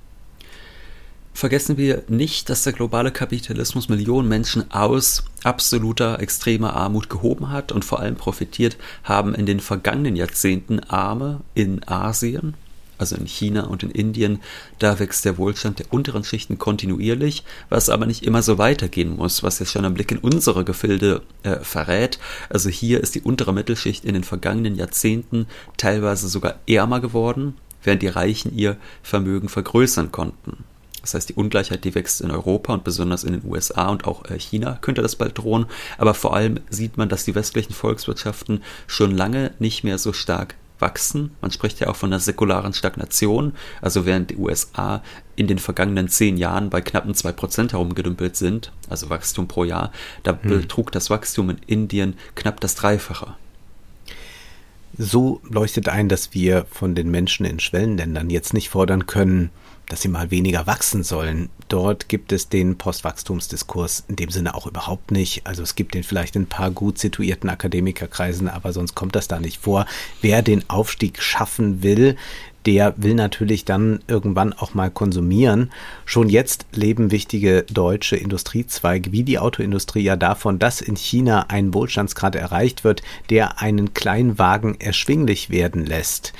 Vergessen 1.33 1.77
wir 1.77 2.01
nicht, 2.07 2.49
dass 2.49 2.63
der 2.63 2.73
globale 2.73 3.11
Kapitalismus 3.11 3.89
Millionen 3.89 4.27
Menschen 4.27 4.71
aus 4.71 5.23
absoluter 5.43 6.19
extremer 6.19 6.73
Armut 6.73 7.11
gehoben 7.11 7.51
hat 7.51 7.71
und 7.71 7.85
vor 7.85 7.99
allem 7.99 8.15
profitiert 8.15 8.75
haben 9.03 9.35
in 9.35 9.45
den 9.45 9.59
vergangenen 9.59 10.15
Jahrzehnten 10.15 10.79
Arme 10.79 11.41
in 11.53 11.87
Asien, 11.87 12.55
also 12.97 13.15
in 13.15 13.25
China 13.25 13.65
und 13.65 13.83
in 13.83 13.91
Indien, 13.91 14.39
da 14.79 14.99
wächst 14.99 15.25
der 15.25 15.37
Wohlstand 15.37 15.79
der 15.79 15.91
unteren 15.91 16.23
Schichten 16.23 16.57
kontinuierlich, 16.57 17.43
was 17.69 17.89
aber 17.89 18.05
nicht 18.05 18.23
immer 18.23 18.41
so 18.41 18.57
weitergehen 18.57 19.15
muss, 19.15 19.43
was 19.43 19.59
jetzt 19.59 19.71
schon 19.71 19.85
ein 19.85 19.93
Blick 19.93 20.11
in 20.11 20.17
unsere 20.17 20.63
Gefilde 20.63 21.21
äh, 21.43 21.57
verrät. 21.57 22.19
Also 22.49 22.69
hier 22.69 23.01
ist 23.01 23.15
die 23.15 23.21
untere 23.21 23.53
Mittelschicht 23.53 24.05
in 24.05 24.13
den 24.13 24.23
vergangenen 24.23 24.75
Jahrzehnten 24.75 25.47
teilweise 25.77 26.27
sogar 26.27 26.55
ärmer 26.67 26.99
geworden, 26.99 27.55
während 27.83 28.01
die 28.01 28.07
Reichen 28.07 28.55
ihr 28.55 28.77
Vermögen 29.03 29.49
vergrößern 29.49 30.11
konnten. 30.11 30.63
Das 31.07 31.13
heißt, 31.13 31.29
die 31.29 31.35
Ungleichheit, 31.35 31.85
die 31.85 31.95
wächst 31.95 32.19
in 32.19 32.31
Europa 32.31 32.73
und 32.73 32.83
besonders 32.83 33.23
in 33.23 33.31
den 33.31 33.49
USA 33.49 33.87
und 33.87 34.05
auch 34.05 34.25
äh, 34.25 34.37
China 34.37 34.77
könnte 34.81 35.01
das 35.01 35.15
bald 35.15 35.37
drohen. 35.37 35.67
Aber 35.97 36.13
vor 36.13 36.35
allem 36.35 36.59
sieht 36.69 36.97
man, 36.97 37.07
dass 37.07 37.23
die 37.23 37.33
westlichen 37.33 37.73
Volkswirtschaften 37.73 38.61
schon 38.87 39.15
lange 39.15 39.53
nicht 39.57 39.85
mehr 39.85 39.99
so 39.99 40.11
stark 40.11 40.55
wachsen. 40.79 41.31
Man 41.41 41.51
spricht 41.51 41.79
ja 41.79 41.87
auch 41.87 41.95
von 41.95 42.11
einer 42.11 42.19
säkularen 42.19 42.73
Stagnation. 42.73 43.53
Also 43.81 44.05
während 44.05 44.29
die 44.29 44.37
USA 44.37 45.01
in 45.35 45.47
den 45.47 45.59
vergangenen 45.59 46.09
zehn 46.09 46.37
Jahren 46.37 46.69
bei 46.69 46.81
knappen 46.81 47.13
zwei 47.13 47.31
Prozent 47.31 47.73
herumgedümpelt 47.73 48.35
sind, 48.35 48.71
also 48.89 49.09
Wachstum 49.09 49.47
pro 49.47 49.63
Jahr, 49.63 49.91
da 50.23 50.37
hm. 50.41 50.49
betrug 50.49 50.91
das 50.91 51.09
Wachstum 51.09 51.49
in 51.51 51.59
Indien 51.67 52.15
knapp 52.35 52.59
das 52.59 52.75
Dreifache. 52.75 53.35
So 54.97 55.41
leuchtet 55.47 55.89
ein, 55.89 56.09
dass 56.09 56.33
wir 56.33 56.65
von 56.71 56.95
den 56.95 57.11
Menschen 57.11 57.45
in 57.45 57.59
Schwellenländern 57.59 58.29
jetzt 58.29 58.53
nicht 58.53 58.69
fordern 58.69 59.05
können, 59.05 59.51
dass 59.89 60.01
sie 60.01 60.07
mal 60.07 60.31
weniger 60.31 60.67
wachsen 60.67 61.03
sollen. 61.03 61.49
Dort 61.69 62.09
gibt 62.09 62.31
es 62.31 62.49
den 62.49 62.77
Postwachstumsdiskurs 62.77 64.03
in 64.07 64.15
dem 64.15 64.29
Sinne 64.29 64.55
auch 64.55 64.67
überhaupt 64.67 65.11
nicht. 65.11 65.47
Also 65.47 65.63
es 65.63 65.75
gibt 65.75 65.93
den 65.93 66.03
vielleicht 66.03 66.35
in 66.35 66.43
ein 66.43 66.47
paar 66.47 66.71
gut 66.71 66.97
situierten 66.97 67.49
Akademikerkreisen, 67.49 68.47
aber 68.49 68.73
sonst 68.73 68.95
kommt 68.95 69.15
das 69.15 69.27
da 69.27 69.39
nicht 69.39 69.59
vor. 69.59 69.85
Wer 70.21 70.41
den 70.41 70.69
Aufstieg 70.69 71.21
schaffen 71.21 71.83
will, 71.83 72.15
der 72.65 72.93
will 72.97 73.13
natürlich 73.13 73.63
dann 73.63 74.01
irgendwann 74.07 74.51
auch 74.51 74.73
mal 74.73 74.91
konsumieren. 74.91 75.71
Schon 76.03 76.27
jetzt 76.27 76.65
leben 76.73 77.11
wichtige 77.11 77.63
deutsche 77.63 78.17
Industriezweige 78.17 79.13
wie 79.13 79.23
die 79.23 79.39
Autoindustrie 79.39 80.01
ja 80.03 80.17
davon, 80.17 80.59
dass 80.59 80.81
in 80.81 80.97
China 80.97 81.45
ein 81.47 81.73
Wohlstandsgrad 81.73 82.35
erreicht 82.35 82.83
wird, 82.83 83.03
der 83.29 83.61
einen 83.61 83.93
Kleinwagen 83.93 84.79
erschwinglich 84.81 85.49
werden 85.49 85.85
lässt. 85.85 86.33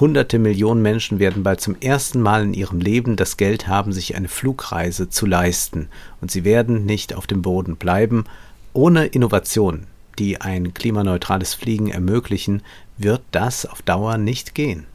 Hunderte 0.00 0.38
Millionen 0.38 0.80
Menschen 0.80 1.18
werden 1.18 1.42
bald 1.42 1.60
zum 1.60 1.76
ersten 1.78 2.22
Mal 2.22 2.44
in 2.44 2.54
ihrem 2.54 2.80
Leben 2.80 3.16
das 3.16 3.36
Geld 3.36 3.68
haben, 3.68 3.92
sich 3.92 4.16
eine 4.16 4.28
Flugreise 4.28 5.10
zu 5.10 5.26
leisten. 5.26 5.90
Und 6.22 6.30
sie 6.30 6.44
werden 6.44 6.86
nicht 6.86 7.12
auf 7.14 7.26
dem 7.26 7.42
Boden 7.42 7.76
bleiben. 7.76 8.24
Ohne 8.72 9.04
Innovation, 9.04 9.86
die 10.18 10.40
ein 10.40 10.72
klimaneutrales 10.72 11.52
Fliegen 11.52 11.90
ermöglichen, 11.90 12.62
wird 12.96 13.20
das 13.32 13.66
auf 13.66 13.82
Dauer 13.82 14.16
nicht 14.16 14.54
gehen. 14.54 14.86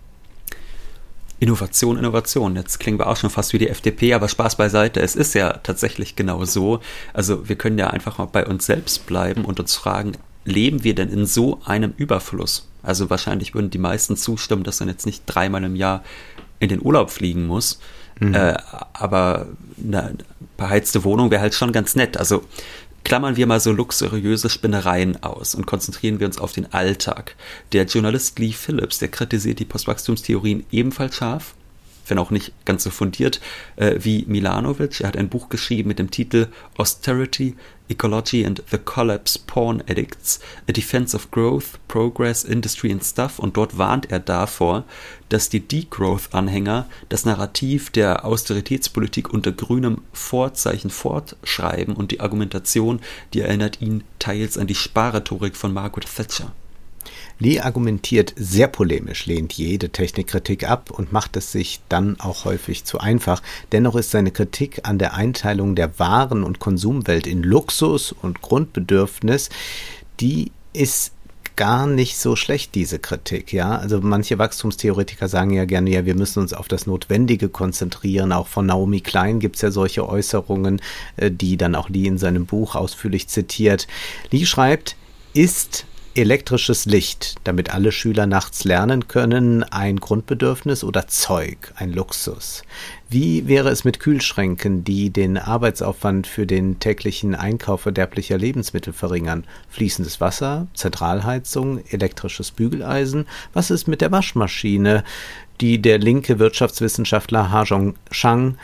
Innovation, 1.40 2.00
Innovation. 2.00 2.56
Jetzt 2.56 2.80
klingen 2.80 2.98
wir 2.98 3.08
auch 3.08 3.18
schon 3.18 3.30
fast 3.30 3.54
wie 3.54 3.60
die 3.60 3.70
FDP, 3.70 4.16
aber 4.16 4.28
Spaß 4.28 4.56
beiseite. 4.56 5.02
Es 5.02 5.16
ist 5.16 5.36
ja 5.36 5.54
tatsächlich 5.54 6.16
genau 6.16 6.44
so. 6.46 6.80
Also 7.14 7.48
wir 7.48 7.56
können 7.56 7.78
ja 7.78 7.92
einfach 7.92 8.18
mal 8.18 8.26
bei 8.26 8.48
uns 8.48 8.66
selbst 8.66 9.06
bleiben 9.06 9.46
und 9.46 9.60
uns 9.60 9.76
fragen, 9.76 10.14
leben 10.48 10.84
wir 10.84 10.96
denn 10.96 11.10
in 11.10 11.26
so 11.26 11.62
einem 11.66 11.94
Überfluss? 11.98 12.68
Also 12.84 13.10
wahrscheinlich 13.10 13.54
würden 13.54 13.70
die 13.70 13.78
meisten 13.78 14.16
zustimmen, 14.16 14.64
dass 14.64 14.80
man 14.80 14.90
jetzt 14.90 15.06
nicht 15.06 15.24
dreimal 15.26 15.64
im 15.64 15.76
Jahr 15.76 16.04
in 16.60 16.70
den 16.70 16.82
Urlaub 16.82 17.12
fliegen 17.12 17.46
muss. 17.46 17.80
Mhm. 18.20 18.34
Äh, 18.34 18.58
aber 18.94 19.48
eine 19.84 20.16
beheizte 20.56 21.04
Wohnung 21.04 21.30
wäre 21.30 21.42
halt 21.42 21.54
schon 21.54 21.72
ganz 21.72 21.96
nett. 21.96 22.18
Also 22.18 22.44
Klammern 23.08 23.38
wir 23.38 23.48
mal 23.48 23.62
so 23.62 23.72
luxuriöse 23.72 24.50
Spinnereien 24.50 25.24
aus 25.24 25.56
und 25.56 25.66
konzentrieren 25.66 26.20
wir 26.20 26.28
uns 26.28 26.38
auf 26.38 26.52
den 26.52 26.74
Alltag. 26.74 27.38
Der 27.72 27.86
Journalist 27.86 28.38
Lee 28.38 28.52
Phillips, 28.52 29.00
der 29.00 29.08
kritisiert 29.08 29.60
die 29.60 29.66
Postwachstumstheorien 29.66 30.66
ebenfalls 30.72 31.16
scharf 31.16 31.54
wenn 32.10 32.20
auch 32.20 32.32
nicht 32.32 32.54
ganz 32.66 32.84
so 32.84 32.90
fundiert, 32.90 33.40
äh, 33.76 33.96
wie 34.00 34.26
Milanovic. 34.28 35.02
Er 35.02 35.08
hat 35.08 35.18
ein 35.18 35.30
Buch 35.30 35.50
geschrieben 35.50 35.90
mit 35.90 36.00
dem 36.00 36.12
Titel 36.12 36.48
Austerity, 36.78 37.56
Ecology 37.90 38.46
and 38.46 38.62
the 38.70 38.78
Collapse 38.78 39.40
Porn 39.48 39.82
Addicts, 39.88 40.40
A 40.68 40.72
Defense 40.72 41.16
of 41.16 41.32
Growth, 41.32 41.80
Progress, 41.88 42.44
Industry 42.44 42.92
and 42.92 43.04
Stuff 43.04 43.40
und 43.40 43.56
dort 43.56 43.78
warnt 43.78 44.12
er 44.12 44.20
davor, 44.20 44.84
dass 45.30 45.50
die 45.50 45.66
Degrowth-Anhänger 45.66 46.88
das 47.10 47.26
Narrativ 47.26 47.90
der 47.90 48.26
Austeritätspolitik 48.26 49.34
unter 49.34 49.52
grünem 49.52 50.02
Vorzeichen 50.14 50.90
fortschreiben 50.90 51.96
und 51.96 52.12
die 52.12 52.20
Argumentation, 52.20 53.00
die 53.34 53.42
erinnert 53.42 53.82
ihn 53.82 54.04
teils 54.20 54.58
an 54.58 54.68
die 54.68 54.76
Sparrhetorik 54.76 55.56
von 55.56 55.74
Margaret 55.74 56.08
Thatcher. 56.14 56.52
Lee 57.40 57.60
argumentiert 57.60 58.34
sehr 58.36 58.68
polemisch, 58.68 59.26
lehnt 59.26 59.54
jede 59.54 59.90
Technikkritik 59.90 60.68
ab 60.68 60.92
und 60.92 61.12
macht 61.12 61.38
es 61.38 61.52
sich 61.52 61.82
dann 61.90 62.20
auch 62.20 62.46
häufig 62.46 62.84
zu 62.84 63.00
einfach. 63.00 63.42
Dennoch 63.72 63.96
ist 63.96 64.12
seine 64.12 64.32
Kritik 64.32 64.82
an 64.84 64.98
der 64.98 65.14
Einteilung 65.14 65.76
der 65.76 66.00
Waren- 66.00 66.44
und 66.44 66.60
Konsumwelt 66.60 67.28
in 67.28 67.44
Luxus 67.44 68.12
und 68.12 68.42
Grundbedürfnis, 68.42 69.50
die 70.20 70.52
ist 70.74 71.14
gar 71.56 71.88
nicht 71.88 72.18
so 72.18 72.36
schlecht, 72.36 72.76
diese 72.76 73.00
Kritik, 73.00 73.52
ja. 73.52 73.78
Also 73.78 74.00
manche 74.00 74.38
Wachstumstheoretiker 74.38 75.28
sagen 75.28 75.52
ja 75.52 75.66
gerne, 75.66 75.90
ja, 75.90 76.06
wir 76.06 76.16
müssen 76.16 76.40
uns 76.40 76.54
auf 76.54 76.68
das 76.68 76.86
Notwendige 76.86 77.50
konzentrieren. 77.50 78.32
Auch 78.32 78.48
von 78.48 78.68
Naomi 78.68 79.02
Klein 79.02 79.40
gibt 79.40 79.56
es 79.56 79.64
ja 79.64 79.72
solche 79.72 80.08
Äußerungen, 80.08 80.82
äh, 81.18 81.32
die 81.32 81.58
dann 81.58 81.76
auch 81.76 81.90
Lee 81.90 82.06
in 82.06 82.20
seinem 82.20 82.46
Buch 82.46 82.76
ausführlich 82.76 83.28
zitiert. 83.28 83.88
Lee 84.30 84.46
schreibt, 84.46 84.96
ist 85.34 85.86
elektrisches 86.18 86.86
Licht, 86.86 87.36
damit 87.44 87.74
alle 87.74 87.92
Schüler 87.92 88.26
nachts 88.26 88.64
lernen 88.64 89.08
können, 89.08 89.64
ein 89.64 89.98
Grundbedürfnis 89.98 90.84
oder 90.84 91.08
Zeug, 91.08 91.72
ein 91.76 91.94
Luxus? 91.94 92.64
Wie 93.10 93.48
wäre 93.48 93.70
es 93.70 93.84
mit 93.84 94.00
Kühlschränken, 94.00 94.84
die 94.84 95.12
den 95.12 95.38
Arbeitsaufwand 95.38 96.26
für 96.26 96.48
den 96.48 96.80
täglichen 96.80 97.36
Einkauf 97.36 97.82
verderblicher 97.82 98.38
Lebensmittel 98.38 98.94
verringern? 98.94 99.46
Fließendes 99.70 100.20
Wasser, 100.20 100.68
Zentralheizung, 100.74 101.84
elektrisches 101.90 102.52
Bügeleisen? 102.52 103.28
Was 103.54 103.70
ist 103.70 103.88
mit 103.88 104.02
der 104.02 104.12
Waschmaschine, 104.12 105.04
die 105.62 105.82
der 105.82 106.00
linke 106.00 106.40
Wirtschaftswissenschaftler 106.40 107.52
Ha 107.52 107.66
Zhong 107.66 107.96
Shang 108.12 108.58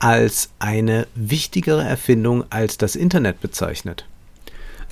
als 0.00 0.50
eine 0.58 1.06
wichtigere 1.14 1.84
Erfindung 1.84 2.44
als 2.50 2.76
das 2.76 2.96
Internet 2.96 3.40
bezeichnet? 3.40 4.04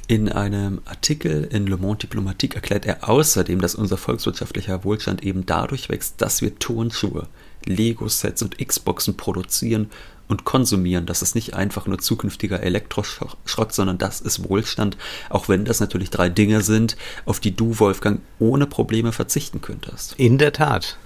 In 0.08 0.30
einem 0.30 0.82
Artikel 0.84 1.48
in 1.50 1.66
Le 1.66 1.76
Monde 1.76 2.06
Diplomatique 2.06 2.54
erklärt 2.54 2.86
er 2.86 3.08
außerdem, 3.08 3.60
dass 3.60 3.75
unser 3.75 3.96
volkswirtschaftlicher 3.96 4.84
Wohlstand 4.84 5.25
eben 5.25 5.46
dadurch 5.46 5.88
wächst, 5.88 6.22
dass 6.22 6.42
wir 6.42 6.56
Turnschuhe, 6.60 7.26
Lego-Sets 7.64 8.42
und 8.42 8.56
Xboxen 8.56 9.16
produzieren 9.16 9.90
und 10.28 10.44
konsumieren. 10.44 11.06
Das 11.06 11.22
ist 11.22 11.34
nicht 11.34 11.54
einfach 11.54 11.88
nur 11.88 11.98
zukünftiger 11.98 12.62
Elektroschrott, 12.62 13.72
sondern 13.72 13.98
das 13.98 14.20
ist 14.20 14.48
Wohlstand, 14.48 14.96
auch 15.28 15.48
wenn 15.48 15.64
das 15.64 15.80
natürlich 15.80 16.10
drei 16.10 16.28
Dinge 16.28 16.62
sind, 16.62 16.96
auf 17.25 17.40
die 17.40 17.56
du, 17.56 17.80
Wolfgang, 17.80 18.20
ohne 18.38 18.68
Probleme 18.68 19.10
verzichten 19.10 19.60
könntest. 19.60 20.14
In 20.18 20.38
der 20.38 20.52
Tat. 20.52 20.98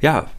Ja, 0.00 0.30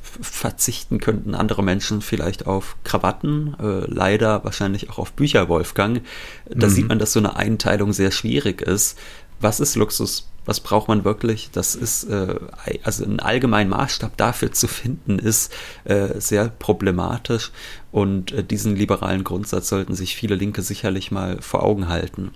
verzichten 0.00 0.98
könnten 0.98 1.34
andere 1.34 1.62
Menschen 1.62 2.02
vielleicht 2.02 2.46
auf 2.46 2.76
Krawatten, 2.84 3.54
äh, 3.60 3.86
leider 3.86 4.44
wahrscheinlich 4.44 4.90
auch 4.90 4.98
auf 4.98 5.12
Bücher, 5.12 5.48
Wolfgang. 5.48 6.02
Da 6.48 6.66
mhm. 6.66 6.70
sieht 6.70 6.88
man, 6.88 6.98
dass 6.98 7.12
so 7.12 7.18
eine 7.18 7.36
Einteilung 7.36 7.92
sehr 7.92 8.10
schwierig 8.10 8.62
ist. 8.62 8.98
Was 9.40 9.60
ist 9.60 9.76
Luxus? 9.76 10.28
Was 10.46 10.60
braucht 10.60 10.86
man 10.86 11.04
wirklich? 11.04 11.50
Das 11.52 11.74
ist, 11.74 12.04
äh, 12.04 12.36
also 12.84 13.04
ein 13.04 13.18
allgemeinen 13.18 13.70
Maßstab 13.70 14.16
dafür 14.16 14.52
zu 14.52 14.68
finden, 14.68 15.18
ist 15.18 15.52
äh, 15.84 16.20
sehr 16.20 16.48
problematisch. 16.48 17.50
Und 17.90 18.32
äh, 18.32 18.44
diesen 18.44 18.76
liberalen 18.76 19.24
Grundsatz 19.24 19.68
sollten 19.68 19.94
sich 19.94 20.14
viele 20.16 20.36
Linke 20.36 20.62
sicherlich 20.62 21.10
mal 21.10 21.42
vor 21.42 21.64
Augen 21.64 21.88
halten. 21.88 22.30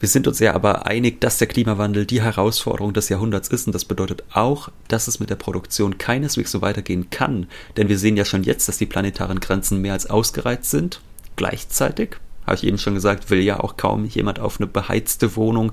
Wir 0.00 0.08
sind 0.08 0.26
uns 0.26 0.38
ja 0.38 0.54
aber 0.54 0.86
einig, 0.86 1.20
dass 1.20 1.36
der 1.36 1.46
Klimawandel 1.46 2.06
die 2.06 2.22
Herausforderung 2.22 2.94
des 2.94 3.10
Jahrhunderts 3.10 3.48
ist 3.48 3.66
und 3.66 3.74
das 3.74 3.84
bedeutet 3.84 4.24
auch, 4.32 4.70
dass 4.88 5.08
es 5.08 5.20
mit 5.20 5.28
der 5.28 5.36
Produktion 5.36 5.98
keineswegs 5.98 6.50
so 6.50 6.62
weitergehen 6.62 7.10
kann, 7.10 7.48
denn 7.76 7.90
wir 7.90 7.98
sehen 7.98 8.16
ja 8.16 8.24
schon 8.24 8.42
jetzt, 8.42 8.66
dass 8.66 8.78
die 8.78 8.86
planetaren 8.86 9.40
Grenzen 9.40 9.82
mehr 9.82 9.92
als 9.92 10.08
ausgereizt 10.08 10.70
sind. 10.70 11.02
Gleichzeitig, 11.36 12.16
habe 12.46 12.56
ich 12.56 12.64
eben 12.64 12.78
schon 12.78 12.94
gesagt, 12.94 13.28
will 13.28 13.40
ja 13.40 13.60
auch 13.60 13.76
kaum 13.76 14.06
jemand 14.06 14.40
auf 14.40 14.58
eine 14.58 14.66
beheizte 14.66 15.36
Wohnung 15.36 15.72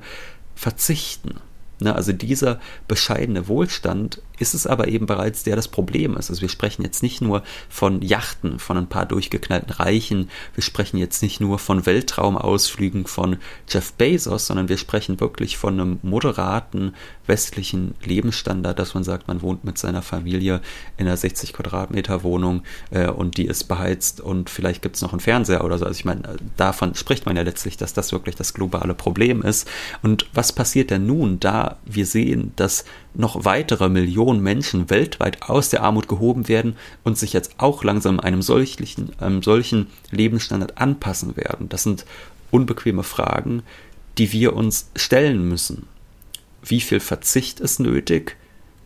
verzichten. 0.55 1.35
Ne, 1.79 1.95
also 1.95 2.11
dieser 2.11 2.59
bescheidene 2.87 3.47
Wohlstand 3.47 4.21
ist 4.39 4.53
es 4.53 4.67
aber 4.67 4.87
eben 4.87 5.05
bereits, 5.05 5.43
der 5.43 5.55
das 5.55 5.67
Problem 5.67 6.15
ist. 6.15 6.29
Also 6.29 6.41
wir 6.41 6.49
sprechen 6.49 6.83
jetzt 6.83 7.03
nicht 7.03 7.21
nur 7.21 7.43
von 7.69 8.01
Yachten, 8.01 8.59
von 8.59 8.77
ein 8.77 8.87
paar 8.87 9.05
durchgeknallten 9.05 9.71
Reichen, 9.71 10.29
wir 10.55 10.63
sprechen 10.63 10.97
jetzt 10.97 11.21
nicht 11.21 11.39
nur 11.39 11.59
von 11.59 11.85
Weltraumausflügen 11.85 13.05
von 13.05 13.37
Jeff 13.67 13.93
Bezos, 13.93 14.47
sondern 14.47 14.69
wir 14.69 14.77
sprechen 14.77 15.19
wirklich 15.19 15.57
von 15.57 15.73
einem 15.73 15.99
moderaten 16.03 16.93
westlichen 17.27 17.95
Lebensstandard, 18.03 18.79
dass 18.79 18.93
man 18.93 19.03
sagt, 19.03 19.27
man 19.27 19.41
wohnt 19.41 19.63
mit 19.65 19.77
seiner 19.77 20.01
Familie 20.01 20.61
in 20.97 21.07
einer 21.07 21.17
60 21.17 21.53
Quadratmeter 21.53 22.23
Wohnung 22.23 22.63
äh, 22.91 23.07
und 23.07 23.37
die 23.37 23.45
ist 23.45 23.65
beheizt 23.65 24.21
und 24.21 24.49
vielleicht 24.49 24.81
gibt 24.81 24.95
es 24.95 25.01
noch 25.01 25.11
einen 25.11 25.19
Fernseher 25.19 25.63
oder 25.63 25.77
so. 25.77 25.85
Also 25.85 25.97
ich 25.97 26.05
meine, 26.05 26.37
davon 26.55 26.95
spricht 26.95 27.25
man 27.25 27.35
ja 27.35 27.43
letztlich, 27.43 27.77
dass 27.77 27.93
das 27.93 28.11
wirklich 28.11 28.35
das 28.35 28.53
globale 28.53 28.93
Problem 28.93 29.41
ist. 29.41 29.67
Und 30.01 30.27
was 30.33 30.53
passiert 30.53 30.89
denn 30.89 31.05
nun, 31.05 31.39
da 31.39 31.77
wir 31.85 32.05
sehen, 32.05 32.53
dass 32.55 32.85
noch 33.17 33.45
weitere 33.45 33.89
Millionen 33.89 34.41
Menschen 34.41 34.89
weltweit 34.89 35.43
aus 35.43 35.69
der 35.69 35.83
Armut 35.83 36.07
gehoben 36.07 36.47
werden 36.47 36.75
und 37.03 37.17
sich 37.17 37.33
jetzt 37.33 37.55
auch 37.57 37.83
langsam 37.83 38.19
einem 38.19 38.41
solchen, 38.41 39.11
einem 39.19 39.43
solchen 39.43 39.87
Lebensstandard 40.11 40.77
anpassen 40.77 41.35
werden? 41.35 41.69
Das 41.69 41.83
sind 41.83 42.05
unbequeme 42.51 43.03
Fragen, 43.03 43.63
die 44.17 44.31
wir 44.31 44.55
uns 44.55 44.89
stellen 44.95 45.47
müssen 45.47 45.87
wie 46.69 46.81
viel 46.81 46.99
Verzicht 46.99 47.59
ist 47.59 47.79
nötig, 47.79 48.35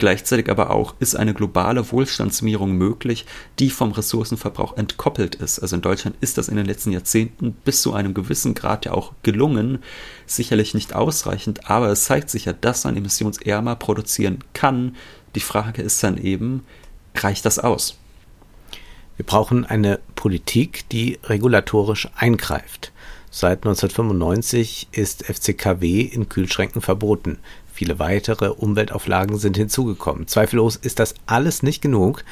gleichzeitig 0.02 0.50
aber 0.50 0.72
auch, 0.72 0.96
ist 1.00 1.16
eine 1.16 1.36
globale 1.36 1.92
Wohlstandsmehrung 1.92 2.72
möglich, 2.72 3.28
die 3.60 3.70
vom 3.70 3.92
Ressourcenverbrauch 3.92 4.76
entkoppelt 4.76 5.36
ist. 5.36 5.60
Also 5.60 5.76
in 5.76 5.84
Deutschland 5.84 6.16
ist 6.22 6.40
das 6.40 6.50
in 6.50 6.58
den 6.58 6.66
letzten 6.66 6.92
Jahrzehnten 6.92 7.54
bis 7.54 7.84
zu 7.84 7.94
einem 7.94 8.16
gewissen 8.16 8.56
Grad 8.56 8.86
ja 8.86 8.94
auch 8.94 9.14
gelungen, 9.22 9.78
sicherlich 10.26 10.74
nicht 10.74 10.96
ausreichend, 10.96 11.70
aber 11.70 11.90
es 11.90 12.06
zeigt 12.06 12.32
sich 12.32 12.46
ja, 12.46 12.54
dass 12.54 12.84
man 12.84 12.98
emissionsärmer 12.98 13.76
produzieren 13.76 14.40
kann. 14.54 14.96
Die 15.36 15.40
Frage 15.40 15.84
ist 15.84 16.04
dann 16.04 16.18
eben, 16.18 16.66
reicht 17.16 17.46
das 17.46 17.60
aus? 17.60 18.00
Wir 19.18 19.26
brauchen 19.28 19.66
eine 19.66 20.00
Politik, 20.16 20.90
die 20.90 21.20
regulatorisch 21.26 22.10
eingreift. 22.16 22.92
Seit 23.30 23.60
1995 23.60 24.90
ist 24.92 25.24
FCKW 25.24 26.02
in 26.02 26.28
Kühlschränken 26.28 26.82
verboten. 26.82 27.38
Viele 27.82 27.98
weitere 27.98 28.50
Umweltauflagen 28.50 29.40
sind 29.40 29.58
hinzugekommen. 29.58 30.28
Zweifellos 30.28 30.76
ist 30.76 31.00
das 31.00 31.16
alles 31.26 31.64
nicht 31.64 31.82
genug. 31.82 32.24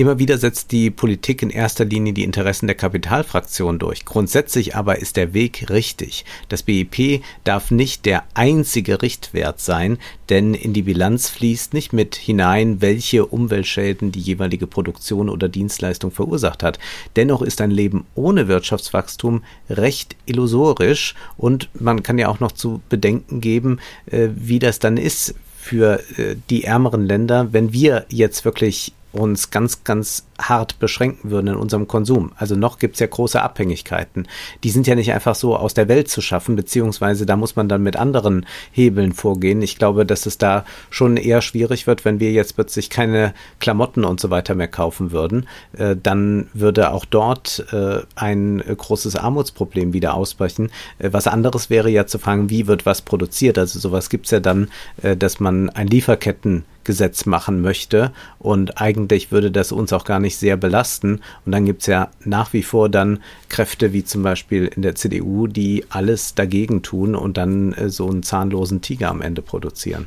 Immer 0.00 0.18
wieder 0.18 0.38
setzt 0.38 0.72
die 0.72 0.90
Politik 0.90 1.42
in 1.42 1.50
erster 1.50 1.84
Linie 1.84 2.14
die 2.14 2.24
Interessen 2.24 2.66
der 2.66 2.74
Kapitalfraktion 2.74 3.78
durch. 3.78 4.06
Grundsätzlich 4.06 4.74
aber 4.74 4.98
ist 4.98 5.18
der 5.18 5.34
Weg 5.34 5.68
richtig. 5.68 6.24
Das 6.48 6.62
BIP 6.62 7.22
darf 7.44 7.70
nicht 7.70 8.06
der 8.06 8.24
einzige 8.32 9.02
Richtwert 9.02 9.60
sein, 9.60 9.98
denn 10.30 10.54
in 10.54 10.72
die 10.72 10.80
Bilanz 10.80 11.28
fließt 11.28 11.74
nicht 11.74 11.92
mit 11.92 12.14
hinein, 12.14 12.80
welche 12.80 13.26
Umweltschäden 13.26 14.10
die 14.10 14.20
jeweilige 14.20 14.66
Produktion 14.66 15.28
oder 15.28 15.50
Dienstleistung 15.50 16.12
verursacht 16.12 16.62
hat. 16.62 16.78
Dennoch 17.16 17.42
ist 17.42 17.60
ein 17.60 17.70
Leben 17.70 18.06
ohne 18.14 18.48
Wirtschaftswachstum 18.48 19.44
recht 19.68 20.16
illusorisch 20.24 21.14
und 21.36 21.68
man 21.78 22.02
kann 22.02 22.16
ja 22.16 22.28
auch 22.28 22.40
noch 22.40 22.52
zu 22.52 22.80
bedenken 22.88 23.42
geben, 23.42 23.80
äh, 24.06 24.28
wie 24.34 24.60
das 24.60 24.78
dann 24.78 24.96
ist 24.96 25.34
für 25.58 26.00
äh, 26.16 26.36
die 26.48 26.64
ärmeren 26.64 27.04
Länder, 27.04 27.52
wenn 27.52 27.74
wir 27.74 28.06
jetzt 28.08 28.46
wirklich 28.46 28.94
uns 29.12 29.50
ganz, 29.50 29.84
ganz 29.84 30.26
hart 30.40 30.78
beschränken 30.78 31.30
würden 31.30 31.48
in 31.48 31.56
unserem 31.56 31.88
Konsum. 31.88 32.32
Also 32.36 32.54
noch 32.54 32.78
gibt 32.78 32.94
es 32.94 33.00
ja 33.00 33.06
große 33.06 33.40
Abhängigkeiten. 33.42 34.28
Die 34.64 34.70
sind 34.70 34.86
ja 34.86 34.94
nicht 34.94 35.12
einfach 35.12 35.34
so 35.34 35.56
aus 35.56 35.74
der 35.74 35.88
Welt 35.88 36.08
zu 36.08 36.20
schaffen, 36.20 36.56
beziehungsweise 36.56 37.26
da 37.26 37.36
muss 37.36 37.56
man 37.56 37.68
dann 37.68 37.82
mit 37.82 37.96
anderen 37.96 38.46
Hebeln 38.70 39.12
vorgehen. 39.12 39.62
Ich 39.62 39.76
glaube, 39.76 40.06
dass 40.06 40.26
es 40.26 40.38
da 40.38 40.64
schon 40.88 41.16
eher 41.16 41.42
schwierig 41.42 41.86
wird, 41.86 42.04
wenn 42.04 42.20
wir 42.20 42.32
jetzt 42.32 42.54
plötzlich 42.54 42.90
keine 42.90 43.34
Klamotten 43.58 44.04
und 44.04 44.20
so 44.20 44.30
weiter 44.30 44.54
mehr 44.54 44.68
kaufen 44.68 45.10
würden. 45.12 45.46
Äh, 45.76 45.96
dann 46.00 46.48
würde 46.54 46.92
auch 46.92 47.04
dort 47.04 47.66
äh, 47.72 48.00
ein 48.14 48.58
großes 48.58 49.16
Armutsproblem 49.16 49.92
wieder 49.92 50.14
ausbrechen. 50.14 50.70
Äh, 50.98 51.12
was 51.12 51.26
anderes 51.26 51.70
wäre 51.70 51.90
ja 51.90 52.06
zu 52.06 52.18
fragen, 52.18 52.50
wie 52.50 52.66
wird 52.66 52.86
was 52.86 53.02
produziert. 53.02 53.58
Also 53.58 53.78
sowas 53.78 54.08
gibt 54.08 54.26
es 54.26 54.30
ja 54.30 54.40
dann, 54.40 54.68
äh, 55.02 55.16
dass 55.16 55.40
man 55.40 55.70
ein 55.70 55.88
Lieferketten 55.88 56.64
Gesetz 56.84 57.26
machen 57.26 57.60
möchte 57.60 58.12
und 58.38 58.80
eigentlich 58.80 59.32
würde 59.32 59.50
das 59.50 59.72
uns 59.72 59.92
auch 59.92 60.04
gar 60.04 60.20
nicht 60.20 60.36
sehr 60.36 60.56
belasten. 60.56 61.20
Und 61.44 61.52
dann 61.52 61.66
gibt 61.66 61.82
es 61.82 61.86
ja 61.86 62.10
nach 62.24 62.52
wie 62.52 62.62
vor 62.62 62.88
dann 62.88 63.20
Kräfte 63.48 63.92
wie 63.92 64.04
zum 64.04 64.22
Beispiel 64.22 64.66
in 64.66 64.82
der 64.82 64.94
CDU, 64.94 65.46
die 65.46 65.84
alles 65.90 66.34
dagegen 66.34 66.82
tun 66.82 67.14
und 67.14 67.36
dann 67.36 67.72
äh, 67.72 67.88
so 67.88 68.08
einen 68.08 68.22
zahnlosen 68.22 68.80
Tiger 68.80 69.10
am 69.10 69.22
Ende 69.22 69.42
produzieren 69.42 70.06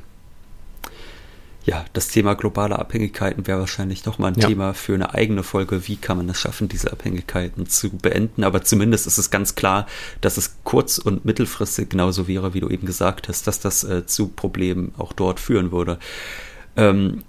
ja, 1.65 1.85
das 1.93 2.09
Thema 2.09 2.35
globale 2.35 2.77
Abhängigkeiten 2.77 3.47
wäre 3.47 3.59
wahrscheinlich 3.59 4.05
nochmal 4.05 4.33
ein 4.33 4.39
ja. 4.39 4.47
Thema 4.47 4.73
für 4.73 4.95
eine 4.95 5.13
eigene 5.13 5.43
Folge. 5.43 5.87
Wie 5.87 5.95
kann 5.95 6.17
man 6.17 6.27
es 6.29 6.39
schaffen, 6.39 6.67
diese 6.67 6.91
Abhängigkeiten 6.91 7.67
zu 7.67 7.89
beenden? 7.89 8.43
Aber 8.43 8.63
zumindest 8.63 9.07
ist 9.07 9.17
es 9.17 9.29
ganz 9.29 9.55
klar, 9.55 9.87
dass 10.19 10.37
es 10.37 10.55
kurz- 10.65 10.97
und 10.97 11.23
mittelfristig 11.23 11.89
genauso 11.89 12.27
wäre, 12.27 12.53
wie 12.53 12.59
du 12.59 12.69
eben 12.69 12.85
gesagt 12.85 13.29
hast, 13.29 13.47
dass 13.47 13.61
das 13.61 13.83
äh, 13.85 14.05
zu 14.05 14.27
Problemen 14.27 14.93
auch 14.97 15.13
dort 15.13 15.39
führen 15.39 15.71
würde. 15.71 15.99
Ähm, 16.75 17.23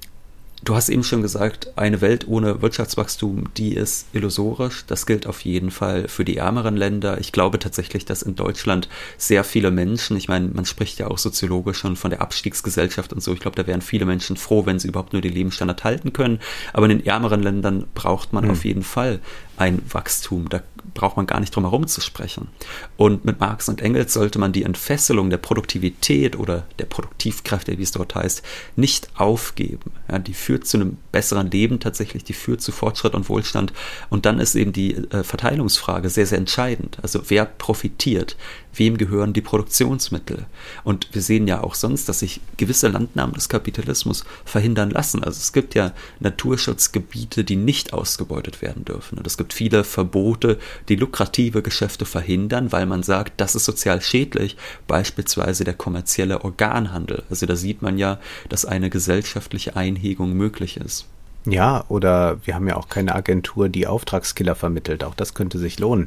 Du 0.65 0.75
hast 0.75 0.89
eben 0.89 1.05
schon 1.05 1.21
gesagt, 1.21 1.77
eine 1.77 2.01
Welt 2.01 2.27
ohne 2.27 2.63
Wirtschaftswachstum, 2.63 3.53
die 3.55 3.75
ist 3.75 4.07
illusorisch. 4.15 4.85
Das 4.87 5.05
gilt 5.05 5.27
auf 5.27 5.43
jeden 5.43 5.71
Fall 5.71 6.09
für 6.09 6.25
die 6.25 6.39
ärmeren 6.39 6.75
Länder. 6.75 7.21
Ich 7.21 7.33
glaube 7.33 7.59
tatsächlich, 7.59 8.07
dass 8.07 8.23
in 8.23 8.35
Deutschland 8.35 8.89
sehr 9.19 9.45
viele 9.45 9.71
Menschen, 9.71 10.17
ich 10.17 10.29
meine, 10.29 10.49
man 10.49 10.65
spricht 10.65 10.99
ja 10.99 11.09
auch 11.09 11.19
soziologisch 11.19 11.77
schon 11.77 11.97
von 11.97 12.11
der 12.11 12.23
Abstiegsgesellschaft 12.23 13.13
und 13.13 13.23
so. 13.23 13.35
Ich 13.35 13.41
glaube, 13.41 13.57
da 13.57 13.67
wären 13.67 13.83
viele 13.83 14.07
Menschen 14.07 14.39
froh, 14.39 14.65
wenn 14.65 14.79
sie 14.79 14.89
überhaupt 14.89 15.13
nur 15.13 15.21
den 15.21 15.35
Lebensstandard 15.35 15.85
halten 15.85 16.15
können. 16.15 16.39
Aber 16.73 16.87
in 16.89 16.97
den 16.97 17.07
ärmeren 17.07 17.43
Ländern 17.43 17.85
braucht 17.95 18.33
man 18.33 18.45
mhm. 18.45 18.51
auf 18.51 18.65
jeden 18.65 18.85
Fall 18.85 19.21
ein 19.59 19.83
Wachstum. 19.91 20.49
Da 20.49 20.63
braucht 20.95 21.17
man 21.17 21.27
gar 21.27 21.41
nicht 21.41 21.55
drum 21.55 21.65
herum 21.65 21.87
zu 21.87 22.01
sprechen. 22.01 22.49
Und 22.97 23.25
mit 23.25 23.41
Marx 23.41 23.69
und 23.69 23.83
Engels 23.83 24.13
sollte 24.15 24.39
man 24.39 24.53
die 24.53 24.63
Entfesselung 24.63 25.29
der 25.29 25.39
Produktivität 25.39 26.39
oder 26.39 26.67
der 26.79 26.87
Produktivkräfte, 26.87 27.77
wie 27.79 27.83
es 27.83 27.93
dort 27.93 28.15
heißt, 28.15 28.43
nicht 28.77 29.09
aufgeben. 29.17 29.91
Ja, 30.11 30.19
die 30.19 30.35
führt 30.35 30.67
zu 30.67 30.79
einem 30.79 30.97
besseren 31.13 31.51
Leben 31.51 31.81
tatsächlich, 31.81 32.25
die 32.25 32.33
führt 32.33 32.63
zu 32.63 32.73
Fortschritt 32.73 33.15
und 33.15 33.29
Wohlstand. 33.29 33.73
Und 34.09 34.25
dann 34.25 34.39
ist 34.39 34.55
eben 34.55 34.73
die 34.73 34.95
äh, 34.95 35.25
Verteilungsfrage 35.25 36.09
sehr, 36.09 36.27
sehr 36.27 36.39
entscheidend. 36.39 36.99
Also 37.03 37.23
wer 37.29 37.45
profitiert? 37.45 38.37
wem 38.79 38.99
gehören 38.99 39.33
die 39.33 39.41
Produktionsmittel. 39.41 40.47
Und 40.83 41.09
wir 41.13 41.23
sehen 41.23 41.47
ja 41.47 41.63
auch 41.63 41.75
sonst, 41.75 42.09
dass 42.09 42.21
sich 42.21 42.41
gewisse 42.57 42.89
Landnahmen 42.89 43.35
des 43.35 43.49
Kapitalismus 43.49 44.25
verhindern 44.45 44.91
lassen. 44.91 45.23
Also 45.23 45.39
es 45.39 45.53
gibt 45.53 45.75
ja 45.75 45.93
Naturschutzgebiete, 46.21 47.45
die 47.45 47.57
nicht 47.57 47.93
ausgebeutet 47.93 48.63
werden 48.63 48.85
dürfen. 48.85 49.19
Und 49.19 49.27
es 49.27 49.37
gibt 49.37 49.53
viele 49.53 49.85
Verbote, 49.85 50.59
die 50.89 50.97
lukrative 50.97 51.63
Geschäfte 51.63 52.05
verhindern, 52.05 52.73
weil 52.73 52.87
man 52.87 53.03
sagt, 53.03 53.35
das 53.41 53.55
ist 53.55 53.65
sozial 53.65 54.01
schädlich, 54.01 54.57
beispielsweise 54.87 55.65
der 55.65 55.75
kommerzielle 55.75 56.45
Organhandel. 56.45 57.23
Also 57.31 57.47
da 57.47 57.57
sieht 57.57 57.83
man 57.83 57.99
ja, 57.99 58.19
dass 58.49 58.65
eine 58.65 58.91
gesellschaftliche 58.91 59.77
Einhegung 59.77 60.35
möglich 60.35 60.77
ist. 60.77 61.07
Ja, 61.47 61.85
oder 61.89 62.39
wir 62.45 62.55
haben 62.55 62.67
ja 62.69 62.77
auch 62.77 62.89
keine 62.89 63.15
Agentur, 63.15 63.69
die 63.69 63.87
Auftragskiller 63.87 64.55
vermittelt. 64.55 65.05
Auch 65.05 65.15
das 65.15 65.35
könnte 65.35 65.59
sich 65.59 65.79
lohnen. 65.79 66.07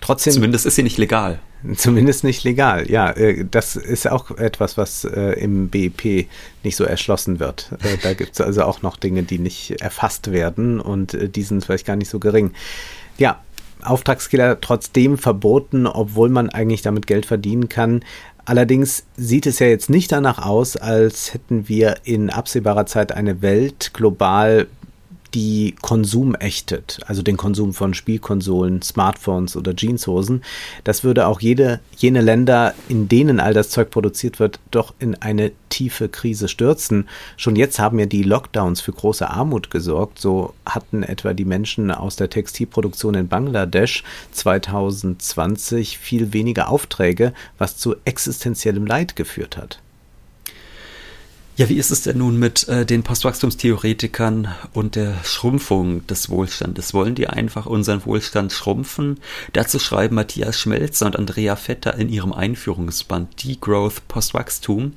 Trotzdem. 0.00 0.32
Zumindest 0.32 0.66
ist 0.66 0.74
sie 0.74 0.82
nicht 0.82 0.98
legal. 0.98 1.38
Zumindest 1.76 2.24
nicht 2.24 2.42
legal, 2.42 2.90
ja. 2.90 3.10
Äh, 3.10 3.44
das 3.48 3.76
ist 3.76 4.10
auch 4.10 4.32
etwas, 4.32 4.76
was 4.76 5.04
äh, 5.04 5.40
im 5.40 5.68
BIP 5.68 6.26
nicht 6.64 6.74
so 6.74 6.82
erschlossen 6.82 7.38
wird. 7.38 7.70
Äh, 7.84 7.98
da 8.02 8.14
gibt 8.14 8.32
es 8.32 8.40
also 8.40 8.64
auch 8.64 8.82
noch 8.82 8.96
Dinge, 8.96 9.22
die 9.22 9.38
nicht 9.38 9.80
erfasst 9.80 10.32
werden 10.32 10.80
und 10.80 11.16
die 11.36 11.42
sind 11.42 11.64
vielleicht 11.64 11.86
gar 11.86 11.96
nicht 11.96 12.08
so 12.08 12.18
gering. 12.18 12.52
Ja, 13.18 13.40
Auftragskiller 13.82 14.60
trotzdem 14.60 15.18
verboten, 15.18 15.86
obwohl 15.86 16.28
man 16.28 16.50
eigentlich 16.50 16.82
damit 16.82 17.06
Geld 17.06 17.26
verdienen 17.26 17.68
kann. 17.68 18.04
Allerdings 18.44 19.04
sieht 19.16 19.46
es 19.46 19.58
ja 19.60 19.66
jetzt 19.66 19.88
nicht 19.88 20.10
danach 20.10 20.44
aus, 20.44 20.76
als 20.76 21.32
hätten 21.32 21.68
wir 21.68 21.96
in 22.04 22.30
absehbarer 22.30 22.86
Zeit 22.86 23.12
eine 23.12 23.40
Welt 23.40 23.92
global 23.94 24.66
die 25.34 25.74
Konsum 25.80 26.34
ächtet, 26.34 27.00
also 27.06 27.22
den 27.22 27.36
Konsum 27.36 27.72
von 27.72 27.94
Spielkonsolen, 27.94 28.82
Smartphones 28.82 29.56
oder 29.56 29.74
Jeanshosen, 29.76 30.42
das 30.84 31.04
würde 31.04 31.26
auch 31.26 31.40
jede, 31.40 31.80
jene 31.96 32.20
Länder, 32.20 32.74
in 32.88 33.08
denen 33.08 33.40
all 33.40 33.54
das 33.54 33.70
Zeug 33.70 33.90
produziert 33.90 34.38
wird, 34.38 34.60
doch 34.70 34.94
in 34.98 35.14
eine 35.16 35.52
tiefe 35.72 36.08
Krise 36.08 36.48
stürzen. 36.48 37.08
Schon 37.36 37.56
jetzt 37.56 37.78
haben 37.78 37.98
ja 37.98 38.06
die 38.06 38.22
Lockdowns 38.22 38.82
für 38.82 38.92
große 38.92 39.28
Armut 39.28 39.70
gesorgt. 39.70 40.18
So 40.18 40.52
hatten 40.66 41.02
etwa 41.02 41.32
die 41.32 41.46
Menschen 41.46 41.90
aus 41.90 42.16
der 42.16 42.28
Textilproduktion 42.28 43.14
in 43.14 43.28
Bangladesch 43.28 44.04
2020 44.32 45.98
viel 45.98 46.32
weniger 46.34 46.68
Aufträge, 46.68 47.32
was 47.56 47.78
zu 47.78 47.96
existenziellem 48.04 48.86
Leid 48.86 49.16
geführt 49.16 49.56
hat. 49.56 49.80
Ja, 51.54 51.68
wie 51.68 51.76
ist 51.76 51.90
es 51.90 52.00
denn 52.00 52.16
nun 52.16 52.38
mit 52.38 52.66
äh, 52.68 52.86
den 52.86 53.02
Postwachstumstheoretikern 53.02 54.48
und 54.72 54.96
der 54.96 55.22
Schrumpfung 55.22 56.06
des 56.06 56.30
Wohlstandes? 56.30 56.94
Wollen 56.94 57.14
die 57.14 57.26
einfach 57.26 57.66
unseren 57.66 58.06
Wohlstand 58.06 58.52
schrumpfen? 58.52 59.20
Dazu 59.52 59.78
schreiben 59.78 60.14
Matthias 60.14 60.58
Schmelzer 60.58 61.04
und 61.06 61.16
Andrea 61.16 61.56
Vetter 61.56 61.94
in 61.94 62.08
ihrem 62.08 62.32
Einführungsband 62.32 63.44
Degrowth 63.44 64.08
Postwachstum. 64.08 64.94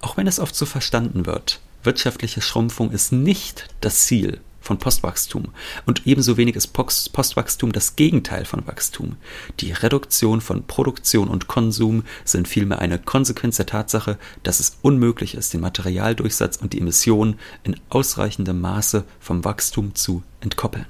Auch 0.00 0.16
wenn 0.16 0.26
es 0.26 0.40
oft 0.40 0.56
so 0.56 0.64
verstanden 0.64 1.26
wird, 1.26 1.60
wirtschaftliche 1.82 2.40
Schrumpfung 2.40 2.90
ist 2.90 3.12
nicht 3.12 3.68
das 3.82 4.06
Ziel 4.06 4.40
von 4.62 4.78
Postwachstum. 4.78 5.48
Und 5.84 6.06
ebenso 6.06 6.36
wenig 6.36 6.56
ist 6.56 6.68
Postwachstum 6.68 7.72
das 7.72 7.96
Gegenteil 7.96 8.44
von 8.44 8.66
Wachstum. 8.66 9.16
Die 9.60 9.72
Reduktion 9.72 10.40
von 10.40 10.66
Produktion 10.66 11.28
und 11.28 11.48
Konsum 11.48 12.04
sind 12.24 12.48
vielmehr 12.48 12.78
eine 12.78 12.98
Konsequenz 12.98 13.56
der 13.56 13.66
Tatsache, 13.66 14.18
dass 14.42 14.60
es 14.60 14.78
unmöglich 14.80 15.34
ist, 15.34 15.52
den 15.52 15.60
Materialdurchsatz 15.60 16.56
und 16.56 16.72
die 16.72 16.80
Emissionen 16.80 17.38
in 17.64 17.78
ausreichendem 17.90 18.60
Maße 18.60 19.04
vom 19.20 19.44
Wachstum 19.44 19.94
zu 19.94 20.22
entkoppeln. 20.40 20.86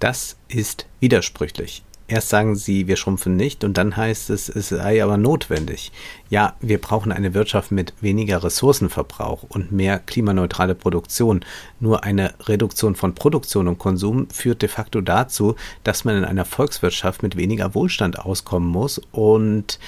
Das 0.00 0.36
ist 0.48 0.86
widersprüchlich. 1.00 1.82
Erst 2.10 2.30
sagen 2.30 2.56
sie, 2.56 2.86
wir 2.86 2.96
schrumpfen 2.96 3.36
nicht 3.36 3.64
und 3.64 3.76
dann 3.76 3.94
heißt 3.94 4.30
es, 4.30 4.48
es 4.48 4.70
sei 4.70 5.04
aber 5.04 5.18
notwendig. 5.18 5.92
Ja, 6.30 6.56
wir 6.60 6.80
brauchen 6.80 7.12
eine 7.12 7.34
Wirtschaft 7.34 7.70
mit 7.70 7.92
weniger 8.00 8.42
Ressourcenverbrauch 8.42 9.42
und 9.42 9.72
mehr 9.72 9.98
klimaneutrale 9.98 10.74
Produktion. 10.74 11.44
Nur 11.80 12.04
eine 12.04 12.32
Reduktion 12.40 12.94
von 12.94 13.14
Produktion 13.14 13.68
und 13.68 13.78
Konsum 13.78 14.30
führt 14.30 14.62
de 14.62 14.70
facto 14.70 15.02
dazu, 15.02 15.54
dass 15.84 16.06
man 16.06 16.16
in 16.16 16.24
einer 16.24 16.46
Volkswirtschaft 16.46 17.22
mit 17.22 17.36
weniger 17.36 17.74
Wohlstand 17.74 18.18
auskommen 18.18 18.70
muss 18.70 19.02
und 19.12 19.78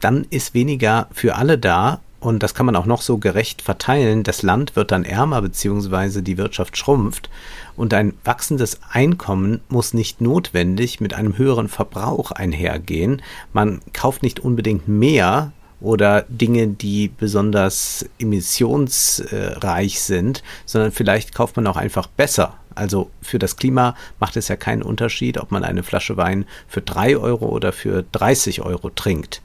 dann 0.00 0.26
ist 0.30 0.54
weniger 0.54 1.08
für 1.12 1.36
alle 1.36 1.58
da 1.58 2.00
und 2.22 2.42
das 2.42 2.54
kann 2.54 2.66
man 2.66 2.76
auch 2.76 2.86
noch 2.86 3.02
so 3.02 3.18
gerecht 3.18 3.62
verteilen. 3.62 4.22
Das 4.22 4.42
Land 4.42 4.76
wird 4.76 4.92
dann 4.92 5.04
ärmer 5.04 5.42
beziehungsweise 5.42 6.22
die 6.22 6.38
Wirtschaft 6.38 6.76
schrumpft 6.76 7.28
und 7.76 7.92
ein 7.92 8.14
wachsendes 8.24 8.78
Einkommen 8.90 9.60
muss 9.68 9.92
nicht 9.92 10.20
notwendig 10.20 11.00
mit 11.00 11.14
einem 11.14 11.36
höheren 11.36 11.68
Verbrauch 11.68 12.30
einhergehen. 12.30 13.22
Man 13.52 13.80
kauft 13.92 14.22
nicht 14.22 14.38
unbedingt 14.38 14.86
mehr 14.86 15.52
oder 15.80 16.24
Dinge, 16.28 16.68
die 16.68 17.08
besonders 17.08 18.06
emissionsreich 18.20 20.00
sind, 20.00 20.44
sondern 20.64 20.92
vielleicht 20.92 21.34
kauft 21.34 21.56
man 21.56 21.66
auch 21.66 21.76
einfach 21.76 22.06
besser. 22.06 22.54
Also 22.74 23.10
für 23.20 23.38
das 23.38 23.56
Klima 23.56 23.94
macht 24.20 24.36
es 24.36 24.48
ja 24.48 24.56
keinen 24.56 24.82
Unterschied, 24.82 25.38
ob 25.38 25.50
man 25.50 25.64
eine 25.64 25.82
Flasche 25.82 26.16
Wein 26.16 26.46
für 26.68 26.80
drei 26.80 27.16
Euro 27.16 27.46
oder 27.46 27.72
für 27.72 28.04
30 28.12 28.62
Euro 28.62 28.90
trinkt. 28.90 29.42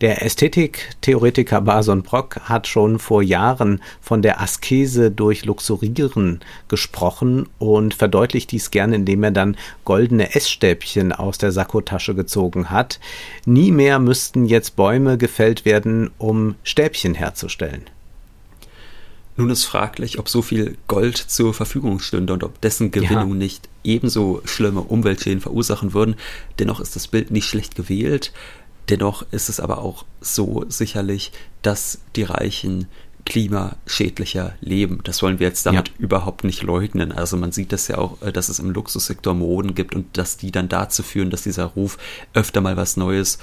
Der 0.00 0.24
Ästhetiktheoretiker 0.24 1.60
Bason 1.60 2.02
Brock 2.02 2.40
hat 2.44 2.66
schon 2.66 2.98
vor 2.98 3.22
Jahren 3.22 3.82
von 4.00 4.22
der 4.22 4.40
Askese 4.40 5.10
durch 5.10 5.44
Luxurieren 5.44 6.40
gesprochen 6.68 7.50
und 7.58 7.92
verdeutlicht 7.92 8.50
dies 8.50 8.70
gerne, 8.70 8.96
indem 8.96 9.24
er 9.24 9.30
dann 9.30 9.58
goldene 9.84 10.34
Essstäbchen 10.34 11.12
aus 11.12 11.36
der 11.36 11.52
Sakkotasche 11.52 12.14
gezogen 12.14 12.70
hat. 12.70 12.98
Nie 13.44 13.72
mehr 13.72 13.98
müssten 13.98 14.46
jetzt 14.46 14.74
Bäume 14.74 15.18
gefällt 15.18 15.66
werden, 15.66 16.10
um 16.16 16.54
Stäbchen 16.62 17.14
herzustellen. 17.14 17.84
Nun 19.40 19.50
ist 19.50 19.64
fraglich, 19.64 20.18
ob 20.18 20.28
so 20.28 20.42
viel 20.42 20.76
Gold 20.86 21.16
zur 21.16 21.54
Verfügung 21.54 21.98
stünde 21.98 22.34
und 22.34 22.44
ob 22.44 22.60
dessen 22.60 22.90
Gewinnung 22.90 23.30
ja. 23.30 23.36
nicht 23.36 23.70
ebenso 23.82 24.42
schlimme 24.44 24.82
Umweltschäden 24.82 25.40
verursachen 25.40 25.94
würden. 25.94 26.16
Dennoch 26.58 26.78
ist 26.78 26.94
das 26.94 27.08
Bild 27.08 27.30
nicht 27.30 27.46
schlecht 27.46 27.74
gewählt. 27.74 28.32
Dennoch 28.90 29.24
ist 29.30 29.48
es 29.48 29.58
aber 29.58 29.78
auch 29.78 30.04
so 30.20 30.66
sicherlich, 30.68 31.32
dass 31.62 32.00
die 32.16 32.24
Reichen 32.24 32.86
klimaschädlicher 33.24 34.54
leben. 34.60 35.00
Das 35.04 35.22
wollen 35.22 35.38
wir 35.38 35.46
jetzt 35.46 35.64
damit 35.64 35.88
ja. 35.88 35.94
überhaupt 35.98 36.44
nicht 36.44 36.62
leugnen. 36.62 37.10
Also 37.10 37.36
man 37.36 37.52
sieht 37.52 37.72
das 37.72 37.88
ja 37.88 37.96
auch, 37.96 38.20
äh, 38.20 38.32
dass 38.32 38.48
es 38.48 38.58
im 38.58 38.70
Luxussektor 38.70 39.32
Moden 39.32 39.74
gibt 39.74 39.94
und 39.94 40.18
dass 40.18 40.36
die 40.36 40.50
dann 40.50 40.68
dazu 40.68 41.02
führen, 41.02 41.30
dass 41.30 41.42
dieser 41.42 41.64
Ruf 41.64 41.96
öfter 42.34 42.60
mal 42.60 42.76
was 42.76 42.96
Neues 42.96 43.38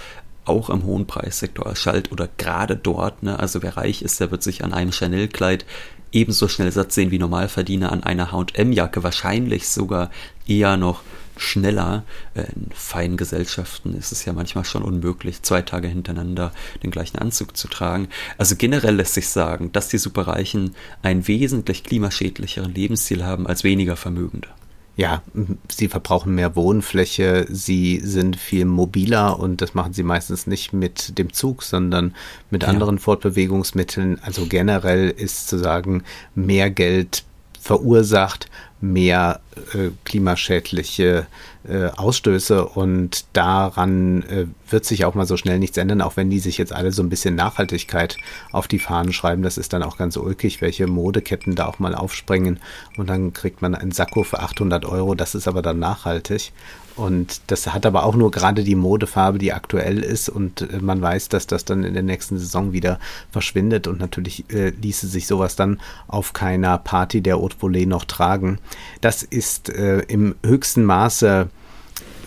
auch 0.47 0.69
im 0.69 0.83
hohen 0.83 1.07
Preissektor 1.07 1.65
erschallt 1.65 2.11
oder 2.11 2.29
gerade 2.37 2.75
dort. 2.75 3.23
Ne? 3.23 3.37
Also 3.37 3.61
wer 3.61 3.77
reich 3.77 4.01
ist, 4.01 4.19
der 4.19 4.31
wird 4.31 4.43
sich 4.43 4.63
an 4.63 4.73
einem 4.73 4.91
Chanel-Kleid 4.91 5.65
ebenso 6.11 6.47
schnell 6.47 6.71
satt 6.71 6.91
sehen 6.91 7.11
wie 7.11 7.19
Normalverdiener 7.19 7.91
an 7.91 8.03
einer 8.03 8.31
H&M-Jacke, 8.31 9.03
wahrscheinlich 9.03 9.67
sogar 9.67 10.09
eher 10.47 10.77
noch 10.77 11.01
schneller. 11.35 12.03
In 12.33 12.71
feinen 12.73 13.17
Gesellschaften 13.17 13.93
ist 13.93 14.11
es 14.11 14.25
ja 14.25 14.33
manchmal 14.33 14.65
schon 14.65 14.83
unmöglich, 14.83 15.43
zwei 15.43 15.61
Tage 15.61 15.87
hintereinander 15.87 16.51
den 16.81 16.91
gleichen 16.91 17.19
Anzug 17.19 17.55
zu 17.55 17.67
tragen. 17.67 18.07
Also 18.37 18.55
generell 18.55 18.95
lässt 18.95 19.13
sich 19.13 19.29
sagen, 19.29 19.71
dass 19.71 19.89
die 19.89 19.99
Superreichen 19.99 20.75
einen 21.03 21.27
wesentlich 21.27 21.83
klimaschädlicheren 21.83 22.73
Lebensstil 22.73 23.23
haben 23.23 23.45
als 23.45 23.63
weniger 23.63 23.95
Vermögende. 23.95 24.47
Ja, 24.97 25.21
sie 25.69 25.89
verbrauchen 25.89 26.33
mehr 26.33 26.55
Wohnfläche, 26.55 27.45
sie 27.49 28.01
sind 28.03 28.35
viel 28.35 28.65
mobiler 28.65 29.39
und 29.39 29.61
das 29.61 29.75
machen 29.75 29.93
sie 29.93 30.01
meistens 30.01 30.47
nicht 30.47 30.73
mit 30.73 31.19
dem 31.19 31.31
Zug, 31.31 31.61
sondern 31.61 32.15
mit 32.49 32.63
ja. 32.63 32.69
anderen 32.69 32.97
Fortbewegungsmitteln. 32.97 34.19
Also 34.23 34.47
generell 34.47 35.11
ist 35.11 35.49
zu 35.49 35.59
sagen, 35.59 36.03
mehr 36.33 36.71
Geld 36.71 37.25
verursacht 37.59 38.49
mehr 38.79 39.41
äh, 39.73 39.89
klimaschädliche 40.05 41.25
äh, 41.67 41.87
Ausstöße 41.95 42.65
und 42.65 43.25
daran 43.33 44.23
äh, 44.23 44.45
wird 44.69 44.85
sich 44.85 45.05
auch 45.05 45.15
mal 45.15 45.25
so 45.25 45.35
schnell 45.35 45.59
nichts 45.59 45.77
ändern, 45.77 46.01
auch 46.01 46.15
wenn 46.15 46.29
die 46.29 46.39
sich 46.39 46.57
jetzt 46.57 46.73
alle 46.73 46.91
so 46.91 47.01
ein 47.01 47.09
bisschen 47.09 47.35
Nachhaltigkeit 47.35 48.17
auf 48.51 48.67
die 48.67 48.79
Fahnen 48.79 49.13
schreiben. 49.13 49.41
Das 49.41 49.57
ist 49.57 49.73
dann 49.73 49.83
auch 49.83 49.97
ganz 49.97 50.15
ulkig, 50.15 50.61
welche 50.61 50.87
Modeketten 50.87 51.55
da 51.55 51.65
auch 51.65 51.79
mal 51.79 51.95
aufspringen 51.95 52.59
und 52.97 53.09
dann 53.09 53.33
kriegt 53.33 53.61
man 53.61 53.73
einen 53.75 53.91
Sakko 53.91 54.23
für 54.23 54.39
800 54.39 54.85
Euro. 54.85 55.15
Das 55.15 55.35
ist 55.35 55.47
aber 55.47 55.61
dann 55.61 55.79
nachhaltig 55.79 56.51
und 56.97 57.41
das 57.47 57.71
hat 57.71 57.85
aber 57.85 58.03
auch 58.03 58.15
nur 58.15 58.31
gerade 58.31 58.63
die 58.63 58.75
Modefarbe, 58.75 59.37
die 59.37 59.53
aktuell 59.53 59.99
ist. 59.99 60.29
Und 60.29 60.61
äh, 60.61 60.79
man 60.81 60.99
weiß, 60.99 61.29
dass 61.29 61.45
das 61.45 61.63
dann 61.63 61.83
in 61.83 61.93
der 61.93 62.03
nächsten 62.03 62.39
Saison 62.39 62.73
wieder 62.73 62.99
verschwindet. 63.31 63.87
Und 63.87 63.99
natürlich 63.99 64.51
äh, 64.51 64.69
ließe 64.69 65.07
sich 65.07 65.27
sowas 65.27 65.55
dann 65.55 65.79
auf 66.07 66.33
keiner 66.33 66.79
Party 66.79 67.21
der 67.21 67.37
Haute 67.37 67.55
Volée 67.57 67.87
noch 67.87 68.05
tragen. 68.05 68.57
Das 68.99 69.21
ist 69.21 69.69
äh, 69.69 69.99
im 70.07 70.35
höchsten 70.43 70.83
Maße 70.85 71.49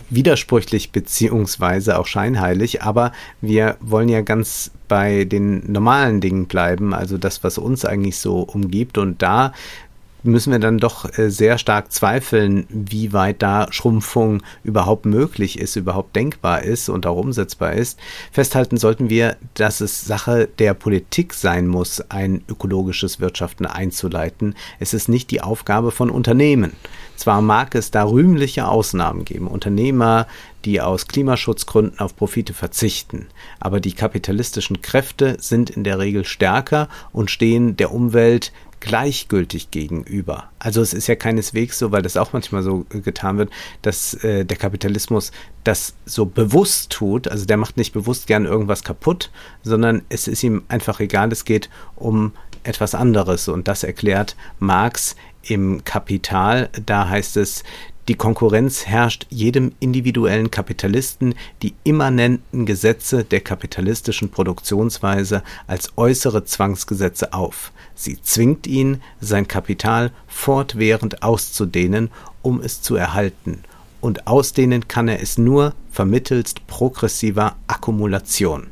widersprüchlich 0.09 0.91
beziehungsweise 0.91 1.97
auch 1.97 2.05
scheinheilig, 2.05 2.83
aber 2.83 3.13
wir 3.39 3.77
wollen 3.79 4.09
ja 4.09 4.19
ganz 4.21 4.71
bei 4.89 5.23
den 5.23 5.71
normalen 5.71 6.19
Dingen 6.19 6.47
bleiben, 6.47 6.93
also 6.93 7.17
das, 7.17 7.45
was 7.45 7.57
uns 7.57 7.85
eigentlich 7.85 8.17
so 8.17 8.39
umgibt. 8.41 8.97
Und 8.97 9.21
da 9.21 9.53
müssen 10.23 10.51
wir 10.51 10.59
dann 10.59 10.77
doch 10.77 11.17
äh, 11.17 11.29
sehr 11.29 11.57
stark 11.57 11.91
zweifeln, 11.91 12.65
wie 12.69 13.13
weit 13.13 13.41
da 13.41 13.67
Schrumpfung 13.71 14.43
überhaupt 14.63 15.05
möglich 15.05 15.59
ist, 15.59 15.75
überhaupt 15.75 16.15
denkbar 16.15 16.63
ist 16.63 16.89
und 16.89 17.05
auch 17.05 17.17
umsetzbar 17.17 17.73
ist. 17.73 17.99
Festhalten 18.31 18.77
sollten 18.77 19.09
wir, 19.09 19.37
dass 19.53 19.81
es 19.81 20.01
Sache 20.01 20.47
der 20.59 20.73
Politik 20.73 21.33
sein 21.33 21.67
muss, 21.67 22.01
ein 22.09 22.43
ökologisches 22.47 23.19
Wirtschaften 23.19 23.65
einzuleiten. 23.65 24.55
Es 24.79 24.93
ist 24.93 25.09
nicht 25.09 25.31
die 25.31 25.41
Aufgabe 25.41 25.91
von 25.91 26.09
Unternehmen. 26.09 26.73
Zwar 27.15 27.41
mag 27.41 27.75
es 27.75 27.91
da 27.91 28.03
rühmliche 28.03 28.67
Ausnahmen 28.67 29.25
geben, 29.25 29.47
Unternehmer, 29.47 30.25
die 30.65 30.81
aus 30.81 31.07
Klimaschutzgründen 31.07 31.99
auf 31.99 32.15
Profite 32.15 32.53
verzichten, 32.53 33.27
aber 33.59 33.79
die 33.79 33.93
kapitalistischen 33.93 34.81
Kräfte 34.81 35.37
sind 35.39 35.69
in 35.69 35.83
der 35.83 35.99
Regel 35.99 36.25
stärker 36.25 36.87
und 37.11 37.29
stehen 37.29 37.77
der 37.77 37.91
Umwelt 37.91 38.51
gleichgültig 38.81 39.71
gegenüber. 39.71 40.49
Also 40.59 40.81
es 40.81 40.93
ist 40.93 41.07
ja 41.07 41.15
keineswegs 41.15 41.79
so, 41.79 41.91
weil 41.91 42.01
das 42.01 42.17
auch 42.17 42.33
manchmal 42.33 42.63
so 42.63 42.85
äh, 42.93 42.99
getan 42.99 43.37
wird, 43.37 43.51
dass 43.81 44.13
äh, 44.23 44.43
der 44.43 44.57
Kapitalismus 44.57 45.31
das 45.63 45.93
so 46.05 46.25
bewusst 46.25 46.89
tut. 46.89 47.27
Also 47.29 47.45
der 47.45 47.57
macht 47.57 47.77
nicht 47.77 47.93
bewusst 47.93 48.27
gern 48.27 48.45
irgendwas 48.45 48.83
kaputt, 48.83 49.31
sondern 49.63 50.01
es 50.09 50.27
ist 50.27 50.43
ihm 50.43 50.63
einfach 50.67 50.99
egal. 50.99 51.31
Es 51.31 51.45
geht 51.45 51.69
um 51.95 52.33
etwas 52.63 52.93
anderes 52.93 53.47
und 53.47 53.67
das 53.67 53.83
erklärt 53.83 54.35
Marx 54.59 55.15
im 55.43 55.83
Kapital. 55.85 56.69
Da 56.85 57.07
heißt 57.07 57.37
es, 57.37 57.63
die 58.07 58.15
Konkurrenz 58.15 58.87
herrscht 58.87 59.27
jedem 59.29 59.73
individuellen 59.79 60.49
Kapitalisten 60.49 61.35
die 61.61 61.75
immanenten 61.83 62.65
Gesetze 62.65 63.23
der 63.23 63.41
kapitalistischen 63.41 64.31
Produktionsweise 64.31 65.43
als 65.67 65.93
äußere 65.97 66.43
Zwangsgesetze 66.43 67.33
auf. 67.33 67.71
Sie 67.93 68.19
zwingt 68.21 68.65
ihn, 68.65 69.01
sein 69.19 69.47
Kapital 69.47 70.11
fortwährend 70.27 71.21
auszudehnen, 71.21 72.09
um 72.41 72.59
es 72.61 72.81
zu 72.81 72.95
erhalten, 72.95 73.63
und 74.01 74.25
ausdehnen 74.25 74.87
kann 74.87 75.07
er 75.07 75.21
es 75.21 75.37
nur 75.37 75.75
vermittelst 75.91 76.65
progressiver 76.65 77.55
Akkumulation. 77.67 78.67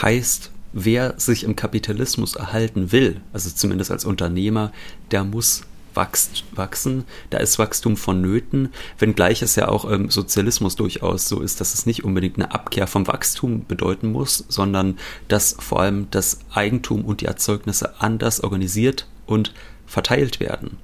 Heißt, 0.00 0.52
wer 0.72 1.18
sich 1.18 1.42
im 1.42 1.56
Kapitalismus 1.56 2.36
erhalten 2.36 2.92
will, 2.92 3.20
also 3.32 3.50
zumindest 3.50 3.90
als 3.90 4.04
Unternehmer, 4.04 4.70
der 5.10 5.24
muss 5.24 5.62
wachsen, 5.96 7.04
da 7.30 7.38
ist 7.38 7.58
Wachstum 7.58 7.96
vonnöten, 7.96 8.70
wenngleich 8.98 9.42
es 9.42 9.56
ja 9.56 9.68
auch 9.68 9.84
im 9.84 10.10
Sozialismus 10.10 10.76
durchaus 10.76 11.28
so 11.28 11.40
ist, 11.40 11.60
dass 11.60 11.74
es 11.74 11.86
nicht 11.86 12.04
unbedingt 12.04 12.36
eine 12.36 12.52
Abkehr 12.52 12.86
vom 12.86 13.06
Wachstum 13.06 13.64
bedeuten 13.66 14.12
muss, 14.12 14.44
sondern 14.48 14.98
dass 15.28 15.56
vor 15.58 15.80
allem 15.80 16.08
das 16.10 16.40
Eigentum 16.50 17.04
und 17.04 17.20
die 17.20 17.26
Erzeugnisse 17.26 18.00
anders 18.00 18.40
organisiert 18.40 19.06
und 19.26 19.52
verteilt 19.86 20.40
werden. 20.40 20.78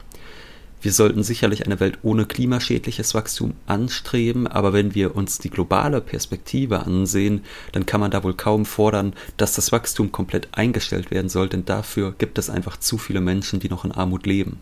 Wir 0.82 0.92
sollten 0.92 1.22
sicherlich 1.22 1.64
eine 1.64 1.78
Welt 1.78 2.00
ohne 2.02 2.26
klimaschädliches 2.26 3.14
Wachstum 3.14 3.54
anstreben, 3.66 4.48
aber 4.48 4.72
wenn 4.72 4.96
wir 4.96 5.14
uns 5.14 5.38
die 5.38 5.48
globale 5.48 6.00
Perspektive 6.00 6.80
ansehen, 6.80 7.44
dann 7.70 7.86
kann 7.86 8.00
man 8.00 8.10
da 8.10 8.24
wohl 8.24 8.34
kaum 8.34 8.66
fordern, 8.66 9.12
dass 9.36 9.54
das 9.54 9.70
Wachstum 9.70 10.10
komplett 10.10 10.48
eingestellt 10.50 11.12
werden 11.12 11.28
soll, 11.28 11.48
denn 11.48 11.64
dafür 11.64 12.12
gibt 12.18 12.36
es 12.36 12.50
einfach 12.50 12.76
zu 12.76 12.98
viele 12.98 13.20
Menschen, 13.20 13.60
die 13.60 13.68
noch 13.68 13.84
in 13.84 13.92
Armut 13.92 14.26
leben. 14.26 14.58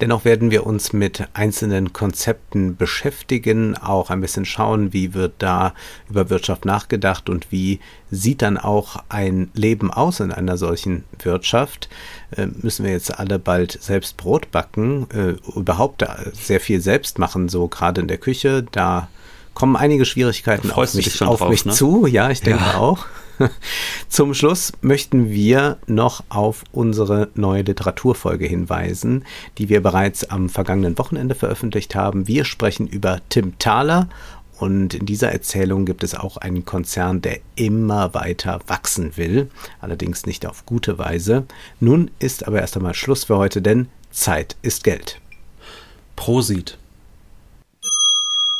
Dennoch 0.00 0.24
werden 0.24 0.52
wir 0.52 0.64
uns 0.64 0.92
mit 0.92 1.26
einzelnen 1.34 1.92
Konzepten 1.92 2.76
beschäftigen, 2.76 3.76
auch 3.76 4.10
ein 4.10 4.20
bisschen 4.20 4.44
schauen, 4.44 4.92
wie 4.92 5.12
wird 5.12 5.34
da 5.38 5.74
über 6.08 6.30
Wirtschaft 6.30 6.64
nachgedacht 6.64 7.28
und 7.28 7.50
wie 7.50 7.80
sieht 8.10 8.42
dann 8.42 8.58
auch 8.58 9.02
ein 9.08 9.50
Leben 9.54 9.90
aus 9.90 10.20
in 10.20 10.30
einer 10.30 10.56
solchen 10.56 11.04
Wirtschaft. 11.22 11.88
Äh, 12.30 12.46
müssen 12.46 12.84
wir 12.84 12.92
jetzt 12.92 13.18
alle 13.18 13.40
bald 13.40 13.72
selbst 13.82 14.16
Brot 14.16 14.52
backen, 14.52 15.08
äh, 15.10 15.34
überhaupt 15.58 16.04
sehr 16.32 16.60
viel 16.60 16.80
selbst 16.80 17.18
machen, 17.18 17.48
so 17.48 17.66
gerade 17.66 18.00
in 18.00 18.08
der 18.08 18.18
Küche. 18.18 18.64
Da 18.70 19.08
kommen 19.54 19.74
einige 19.74 20.04
Schwierigkeiten 20.04 20.70
auf 20.70 20.94
mich, 20.94 21.20
auf 21.22 21.40
drauf, 21.40 21.50
mich 21.50 21.64
ne? 21.64 21.72
zu. 21.72 22.06
Ja, 22.06 22.30
ich 22.30 22.40
denke 22.40 22.62
ja. 22.62 22.78
auch. 22.78 23.06
Zum 24.08 24.34
Schluss 24.34 24.72
möchten 24.80 25.30
wir 25.30 25.78
noch 25.86 26.24
auf 26.28 26.64
unsere 26.72 27.28
neue 27.34 27.62
Literaturfolge 27.62 28.46
hinweisen, 28.46 29.24
die 29.58 29.68
wir 29.68 29.82
bereits 29.82 30.24
am 30.24 30.48
vergangenen 30.48 30.98
Wochenende 30.98 31.34
veröffentlicht 31.34 31.94
haben. 31.94 32.26
Wir 32.26 32.44
sprechen 32.44 32.86
über 32.86 33.20
Tim 33.28 33.58
Thaler 33.58 34.08
und 34.58 34.94
in 34.94 35.06
dieser 35.06 35.30
Erzählung 35.30 35.84
gibt 35.84 36.02
es 36.02 36.14
auch 36.14 36.36
einen 36.36 36.64
Konzern, 36.64 37.22
der 37.22 37.38
immer 37.54 38.12
weiter 38.14 38.60
wachsen 38.66 39.16
will, 39.16 39.50
allerdings 39.80 40.26
nicht 40.26 40.46
auf 40.46 40.66
gute 40.66 40.98
Weise. 40.98 41.44
Nun 41.78 42.10
ist 42.18 42.46
aber 42.46 42.60
erst 42.60 42.76
einmal 42.76 42.94
Schluss 42.94 43.24
für 43.24 43.36
heute, 43.36 43.62
denn 43.62 43.88
Zeit 44.10 44.56
ist 44.62 44.82
Geld. 44.82 45.20
Prosit. 46.16 46.78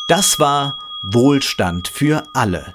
Das 0.09 0.39
war 0.39 0.79
Wohlstand 1.03 1.89
für 1.89 2.23
alle 2.33 2.75